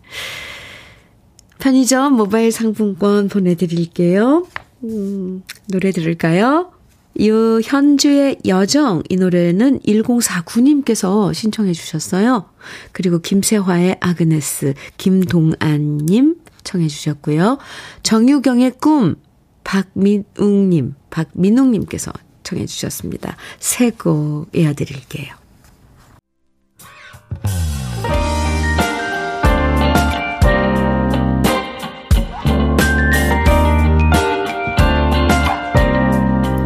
[1.59, 4.47] 편의점 모바일 상품권 보내드릴게요.
[4.85, 6.73] 음, 노래 들을까요?
[7.19, 12.47] 유현주의 여정 이 노래는 1049님께서 신청해 주셨어요.
[12.93, 17.59] 그리고 김세화의 아그네스 김동안님 청해 주셨고요.
[18.03, 19.17] 정유경의 꿈
[19.65, 23.37] 박민웅님 박민웅님께서 청해 주셨습니다.
[23.59, 25.35] 새 곡 이어드릴게요.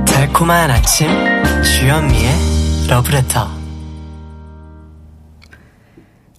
[0.07, 1.09] 달콤한 아침
[1.63, 2.33] 주현미의
[2.89, 3.49] 러브레터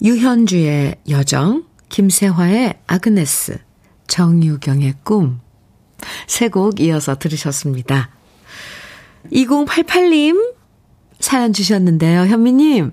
[0.02, 1.64] 유현주의 여정
[1.96, 3.58] 김세화의 아그네스
[4.06, 5.40] 정유경의 꿈
[6.28, 8.10] 세 곡 이어서 들으셨습니다.
[9.32, 10.52] 2088님
[11.20, 12.26] 사연 주셨는데요.
[12.26, 12.92] 현미님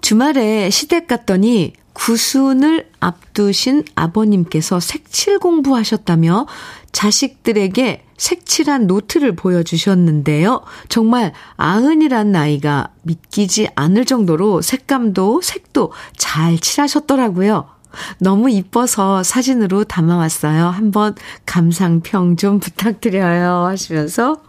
[0.00, 6.46] 주말에 시댁 갔더니 구순을 앞두신 아버님께서 색칠 공부하셨다며
[6.90, 10.62] 자식들에게 색칠한 노트를 보여주셨는데요.
[10.88, 17.73] 정말 아흔이란 나이가 믿기지 않을 정도로 색감도 색도 잘 칠하셨더라고요.
[18.18, 20.66] 너무 이뻐서 사진으로 담아왔어요.
[20.68, 21.14] 한번
[21.46, 23.66] 감상평 좀 부탁드려요.
[23.66, 24.42] 하시면서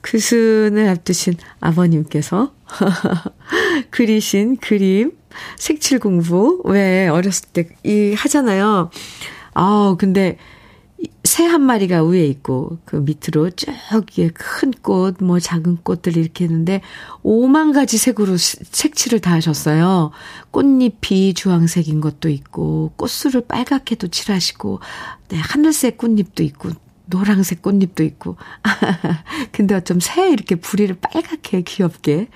[0.00, 2.52] 그순을 앞두신 아버님께서
[3.90, 5.12] 그리신 그림,
[5.56, 8.90] 색칠 공부, 왜 어렸을 때 이 하잖아요.
[9.54, 10.38] 아 근데
[11.24, 16.80] 새 한 마리가 위에 있고 그 밑으로 쭉이 큰 꽃, 뭐 작은 꽃들 이렇게 했는데
[17.22, 20.12] 5만 가지 색으로 색칠을 다 하셨어요.
[20.50, 24.80] 꽃잎이 주황색인 것도 있고 꽃술을 빨갛게도 칠하시고
[25.28, 26.70] 네, 하늘색 꽃잎도 있고
[27.06, 28.36] 노란색 꽃잎도 있고.
[29.52, 32.28] 근데 어쩜 새 이렇게 부리를 빨갛게 귀엽게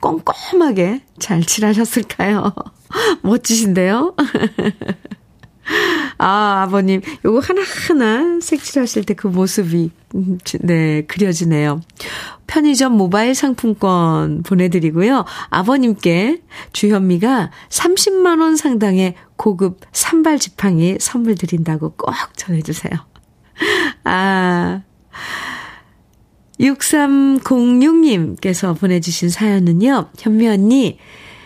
[0.00, 2.54] 꼼꼼하게 잘 칠하셨을까요?
[3.22, 4.14] 멋지신데요?
[6.24, 11.80] 아, 아버님, 요거 하나하나 색칠하실 때 그 모습이, 음, 네, 그려지네요.
[12.46, 15.24] 편의점 모바일 상품권 보내드리고요.
[15.50, 16.42] 아버님께
[16.72, 22.92] 주현미가 30만원 상당의 고급 산발 지팡이 선물 드린다고 꼭 전해주세요.
[24.04, 24.82] 아,
[26.60, 30.98] 6306님께서 보내주신 사연은요, 현미 언니,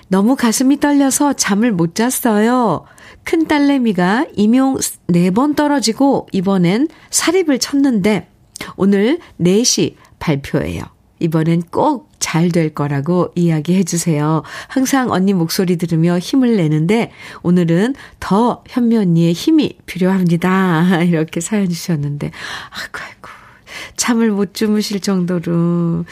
[0.09, 2.85] 너무 가슴이 떨려서 잠을 못 잤어요.
[3.27, 8.29] 큰 딸내미가 임용 4번 떨어지고 이번엔 사립을 쳤는데
[8.77, 10.83] 오늘 4시 발표예요.
[11.21, 14.43] 이번엔 꼭 잘 될 거라고 이야기해 주세요.
[14.67, 17.13] 항상 언니 목소리 들으며 힘을 내는데
[17.43, 21.05] 오늘은 더 현미 언니의 힘이 필요합니다.
[21.07, 22.33] 이렇게 사연 주셨는데
[22.71, 23.29] 아이고 아이고
[23.97, 26.05] 잠을 못 주무실 정도로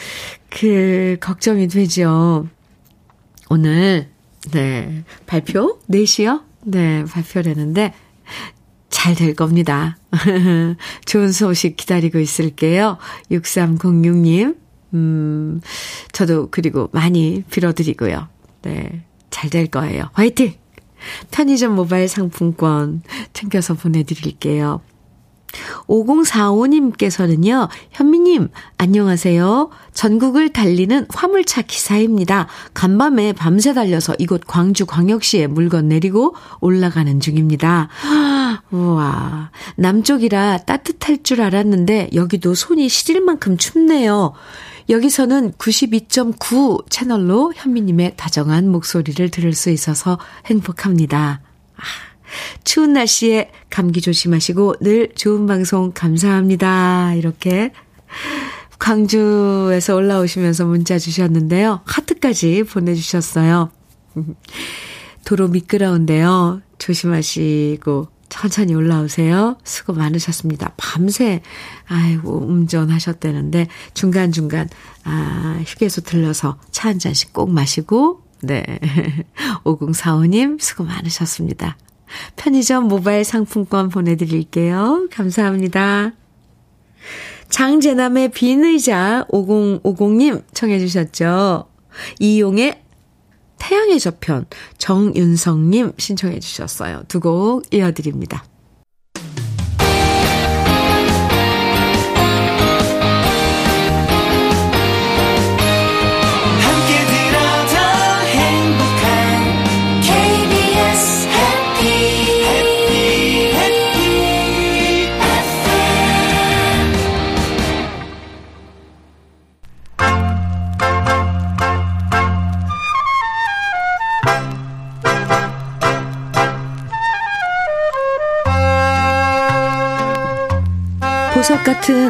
[0.49, 2.47] 그 걱정이 되죠.
[3.49, 4.07] 오늘
[4.51, 6.43] 네 발표 4시요?
[6.65, 7.93] 네 발표라는데
[8.89, 9.97] 잘 될 겁니다.
[11.05, 12.97] 좋은 소식 기다리고 있을게요.
[13.31, 14.57] 6306님
[14.93, 15.61] 음
[16.11, 18.27] 저도 그리고 많이 빌어드리고요.
[18.63, 20.09] 네 잘 될 거예요.
[20.13, 20.53] 화이팅!
[21.29, 23.01] 편의점 모바일 상품권
[23.33, 24.79] 챙겨서 보내드릴게요.
[25.87, 29.69] 5045님께서는요, 현미님, 안녕하세요.
[29.93, 32.47] 전국을 달리는 화물차 기사입니다.
[32.73, 37.89] 간밤에 밤새 달려서 이곳 광주 광역시에 물건 내리고 올라가는 중입니다.
[38.71, 39.51] 우와.
[39.77, 44.33] 남쪽이라 따뜻할 줄 알았는데, 여기도 손이 시릴 만큼 춥네요.
[44.89, 51.41] 여기서는 92.9 채널로 현미님의 다정한 목소리를 들을 수 있어서 행복합니다.
[51.77, 52.14] 아.
[52.63, 57.13] 추운 날씨에 감기 조심하시고 늘 좋은 방송 감사합니다.
[57.15, 57.71] 이렇게
[58.79, 61.81] 광주에서 올라오시면서 문자 주셨는데요.
[61.85, 63.71] 하트까지 보내주셨어요.
[65.25, 66.61] 도로 미끄러운데요.
[66.77, 69.57] 조심하시고 천천히 올라오세요.
[69.63, 70.73] 수고 많으셨습니다.
[70.77, 71.41] 밤새,
[71.87, 74.67] 아이고, 운전하셨다는데, 중간중간,
[75.03, 78.63] 아, 휴게소 들러서 차 한 잔씩 꼭 마시고, 네.
[79.63, 81.77] 5045님, 수고 많으셨습니다.
[82.35, 85.07] 편의점 모바일 상품권 보내드릴게요.
[85.11, 86.13] 감사합니다.
[87.49, 91.67] 장재남의 빈 의자 5050님 청해주셨죠.
[92.19, 92.81] 이용의
[93.57, 94.45] 태양의 저편
[94.77, 97.03] 정윤성님 신청해 주셨어요.
[97.07, 98.43] 두 곡 이어드립니다.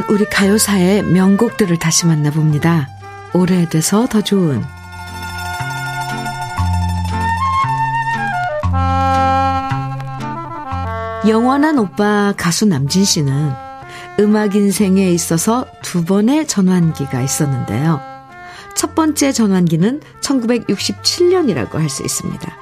[0.07, 2.89] 우리 가요사의 명곡들을 다시 만나봅니다.
[3.33, 4.63] 오래돼서 더 좋은
[11.27, 13.51] 영원한 오빠 가수 남진 씨는
[14.19, 17.99] 음악 인생에 있어서 두 번의 전환기가 있었는데요.
[18.75, 22.57] 첫 번째 전환기는 1967년이라고 할 수 있습니다.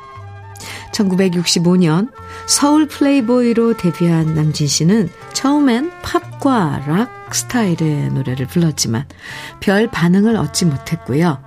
[0.93, 2.09] 1965년
[2.45, 9.05] 서울 플레이보이로 데뷔한 남진 씨는 처음엔 팝 팝과 락 스타일의 노래를 불렀지만
[9.61, 11.41] 별 반응을 얻지 못했고요.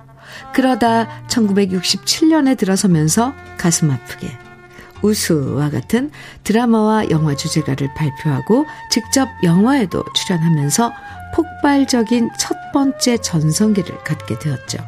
[0.53, 4.29] 그러다 1967년에 들어서면서 가슴 아프게
[5.01, 6.11] 우수와 같은
[6.43, 10.91] 드라마와 영화 주제가를 발표하고 직접 영화에도 출연하면서
[11.35, 14.79] 폭발적인 첫 번째 전성기를 갖게 되었죠.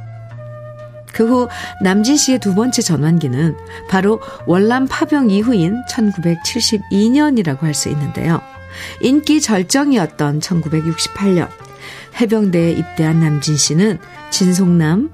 [1.14, 1.48] 그 후
[1.82, 3.58] 남진 씨의 두 번째 전환기는
[3.90, 8.42] 바로 월남 파병 이후인 1972년이라고 할 수 있는데요.
[9.02, 11.50] 인기 절정이었던 1968년
[12.20, 14.00] 해병대에 입대한 남진 씨는
[14.30, 15.10] 진송남,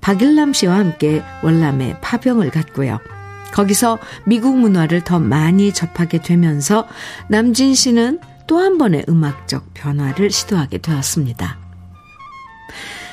[0.00, 2.98] 박일남 씨와 함께 월남에 파병을 갔고요.
[3.52, 6.86] 거기서 미국 문화를 더 많이 접하게 되면서
[7.28, 11.58] 남진 씨는 또 한 번의 음악적 변화를 시도하게 되었습니다.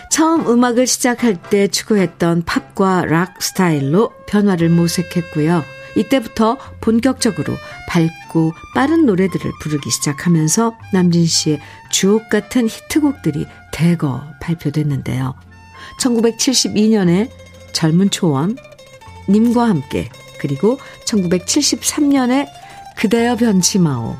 [0.09, 5.63] 처음 음악을 시작할 때 추구했던 팝과 락 스타일로 변화를 모색했고요.
[5.95, 7.53] 이때부터 본격적으로
[7.87, 15.35] 밝고 빠른 노래들을 부르기 시작하면서 남진 씨의 주옥 같은 히트곡들이 대거 발표됐는데요.
[15.99, 17.29] 1972년에
[17.73, 18.57] 젊은 초원,
[19.29, 22.47] 님과 함께, 그리고 1973년에
[22.97, 24.15] 그대여 변치 마오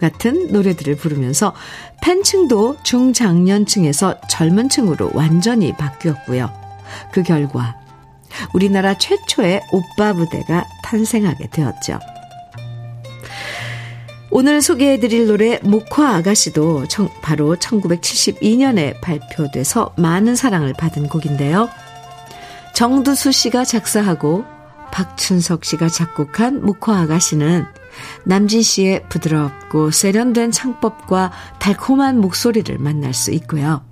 [0.00, 1.54] 같은 노래들을 부르면서
[2.02, 6.50] 팬층도 중장년층에서 젊은 층으로 완전히 바뀌었고요.
[7.12, 7.81] 그 결과
[8.52, 11.98] 우리나라 최초의 오빠 부대가 탄생하게 되었죠.
[14.30, 16.86] 오늘 소개해드릴 노래 목화 아가씨도
[17.20, 21.68] 바로 1972년에 발표돼서 많은 사랑을 받은 곡인데요.
[22.74, 24.44] 정두수 씨가 작사하고
[24.90, 27.66] 박춘석 씨가 작곡한 목화 아가씨는
[28.24, 33.84] 남진 씨의 부드럽고 세련된 창법과 달콤한 목소리를 만날 수 있고요.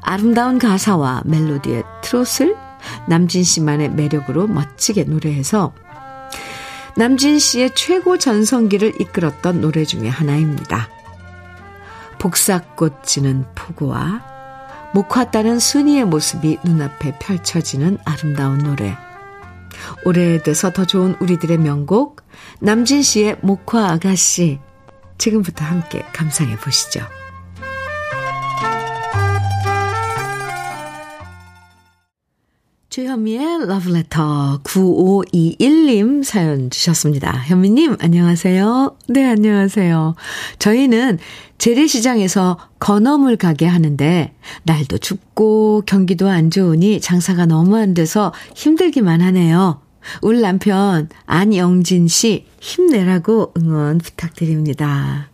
[0.00, 2.56] 아름다운 가사와 멜로디의 트롯을
[3.08, 5.74] 남진 씨만의 매력으로 멋지게 노래해서
[6.96, 10.88] 남진 씨의 최고 전성기를 이끌었던 노래 중의 하나입니다.
[12.18, 14.22] 복사꽃 지는 포구와
[14.94, 18.96] 목화 따는 순이의 모습이 눈앞에 펼쳐지는 아름다운 노래.
[20.04, 22.22] 오래돼서 더 좋은 우리들의 명곡
[22.60, 24.60] 남진 씨의 목화 아가씨
[25.16, 27.00] 지금부터 함께 감상해 보시죠.
[32.92, 37.32] 주현미의 러브레터 9521님 사연 주셨습니다.
[37.46, 38.96] 현미님, 안녕하세요.
[39.08, 40.14] 네, 안녕하세요.
[40.58, 41.18] 저희는
[41.56, 44.34] 재래시장에서 건어물 가게 하는데,
[44.64, 49.80] 날도 춥고 경기도 안 좋으니 장사가 너무 안 돼서 힘들기만 하네요.
[50.20, 55.30] 우리 남편 안영진 씨 힘내라고 응원 부탁드립니다.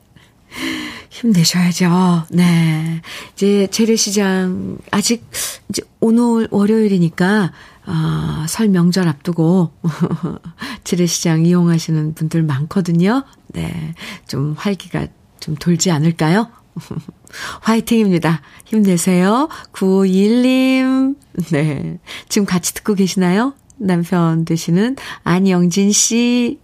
[1.20, 2.26] 힘내셔야죠.
[2.30, 3.00] 네.
[3.34, 5.28] 이제 재래시장, 아직,
[5.68, 7.52] 이제 오늘 월요일이니까,
[7.86, 9.72] 아, 설 명절 앞두고,
[10.84, 13.24] 재래시장 이용하시는 분들 많거든요.
[13.48, 13.94] 네.
[14.28, 15.06] 좀 활기가
[15.40, 16.48] 좀 돌지 않을까요?
[17.62, 18.40] 화이팅입니다.
[18.66, 19.48] 힘내세요.
[19.72, 21.16] 951님.
[21.50, 21.98] 네.
[22.28, 23.54] 지금 같이 듣고 계시나요?
[23.76, 26.60] 남편 되시는 안영진 씨.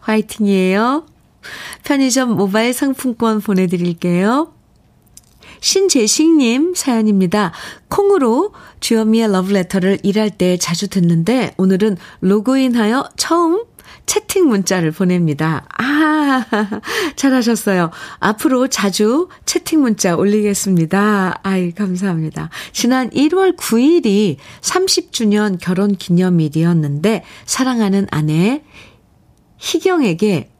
[0.00, 1.06] 화이팅이에요.
[1.84, 4.52] 편의점 모바일 상품권 보내드릴게요.
[5.60, 7.52] 신재식님 사연입니다.
[7.88, 13.64] 콩으로 주현미의 러브레터를 일할 때 자주 듣는데 오늘은 로그인하여 처음
[14.06, 15.64] 채팅 문자를 보냅니다.
[15.78, 16.44] 아,
[17.16, 17.90] 잘하셨어요.
[18.18, 21.40] 앞으로 자주 채팅 문자 올리겠습니다.
[21.42, 22.50] 아이, 감사합니다.
[22.72, 28.64] 지난 1월 9일이 30주년 결혼 기념일이었는데 사랑하는 아내
[29.58, 30.51] 희경에게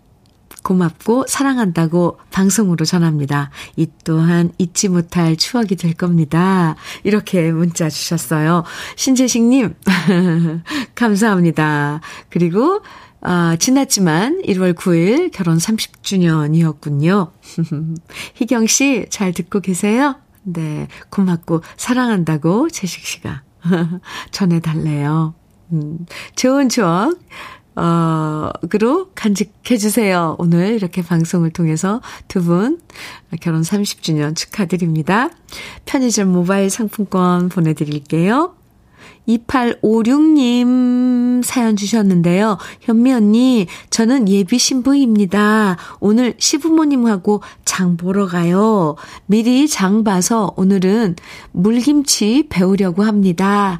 [0.63, 3.51] 고맙고 사랑한다고 방송으로 전합니다.
[3.77, 6.77] 이 또한 잊지 못할 추억이 될 겁니다.
[7.05, 8.65] 이렇게 문자 주셨어요.
[8.97, 9.75] 신재식님,
[10.95, 12.01] 감사합니다.
[12.29, 12.83] 그리고,
[13.21, 17.31] 아, 지났지만 1월 9일 결혼 30주년이었군요.
[18.35, 20.17] 희경 씨, 잘 듣고 계세요?
[20.45, 23.43] 네, 고맙고 사랑한다고 재식 씨가
[24.33, 25.35] 전해달래요.
[25.73, 27.19] 음, 좋은 추억
[27.75, 30.37] 어, 그로 간직해주세요.
[30.39, 32.81] 오늘 이렇게 방송을 통해서 두 분
[33.41, 35.31] 결혼 30주년 축하드립니다.
[35.87, 38.55] 편의점 모바일 상품권 보내드릴게요.
[39.29, 42.59] 2856님 사연 주셨는데요.
[42.81, 45.77] 현미 언니, 저는 예비 신부입니다.
[46.01, 48.97] 오늘 시부모님하고 장 보러 가요.
[49.27, 51.17] 미리 장 봐서 오늘은
[51.53, 53.79] 물김치 배우려고 합니다.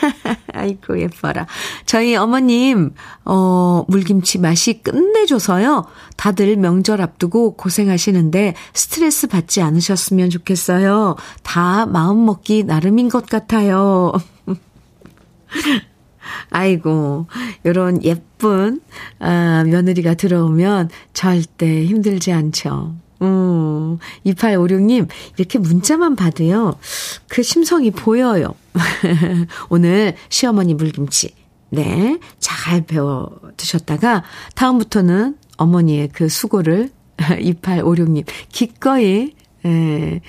[0.54, 1.46] 아이고, 예뻐라.
[1.86, 5.86] 저희 어머님, 어, 물김치 맛이 끝내줘서요.
[6.16, 11.16] 다들 명절 앞두고 고생하시는데 스트레스 받지 않으셨으면 좋겠어요.
[11.42, 14.12] 다 마음먹기 나름인 것 같아요.
[16.50, 17.26] 아이고,
[17.64, 18.80] 요런 예쁜,
[19.18, 22.94] 아, 며느리가 들어오면 절대 힘들지 않죠.
[23.22, 23.58] 음.
[23.78, 26.76] 어, 2856님, 이렇게 문자만 봐도요,
[27.28, 28.54] 그 심성이 보여요.
[29.70, 31.34] 오늘 시어머니 물김치,
[31.70, 34.24] 네, 잘 배워 드셨다가,
[34.54, 39.34] 다음부터는 어머니의 그 수고를 2856님, 기꺼이,
[39.64, 40.20] 에,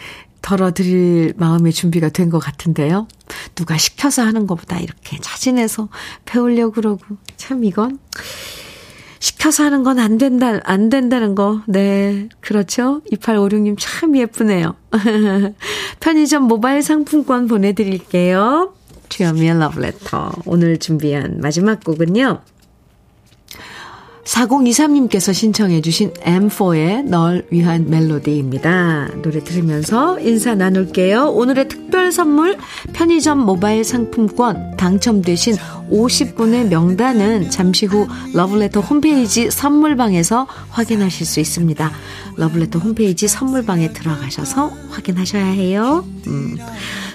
[0.42, 3.08] 덜어드릴 마음의 준비가 된 것 같은데요.
[3.56, 5.90] 누가 시켜서 하는 것보다 이렇게 자진해서
[6.26, 7.06] 배우려고 그러고,
[7.38, 8.00] 참 이건,
[9.20, 11.62] 시켜서 하는 건 안 된다, 안 된다는 거.
[11.68, 12.30] 네.
[12.40, 13.02] 그렇죠.
[13.12, 14.76] 2856님 참 예쁘네요.
[16.00, 18.74] 편의점 모바일 상품권 보내드릴게요.
[19.10, 20.32] 주현미의 러브레터.
[20.46, 22.42] 오늘 준비한 마지막 곡은요.
[24.30, 29.10] 4023님께서 신청해 주신 M4의 널 위한 멜로디입니다.
[29.24, 31.30] 노래 들으면서 인사 나눌게요.
[31.32, 32.56] 오늘의 특별 선물
[32.94, 35.56] 편의점 모바일 상품권 당첨되신
[35.92, 41.92] 50분의 명단은 잠시 후 러블레터 홈페이지 선물방에서 확인하실 수 있습니다.
[42.38, 46.06] 러블레터 홈페이지 선물방에 들어가셔서 확인하셔야 해요.
[46.28, 46.58] 음.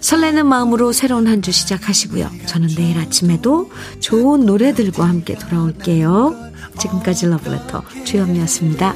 [0.00, 2.30] 설레는 마음으로 새로운 한 주 시작하시고요.
[2.46, 6.53] 저는 내일 아침에도 좋은 노래들과 함께 돌아올게요.
[6.78, 8.94] 지금까지 러브레터 주현미였습니다.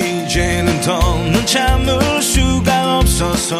[0.00, 3.56] 이제는 더는 참을 수가 없어서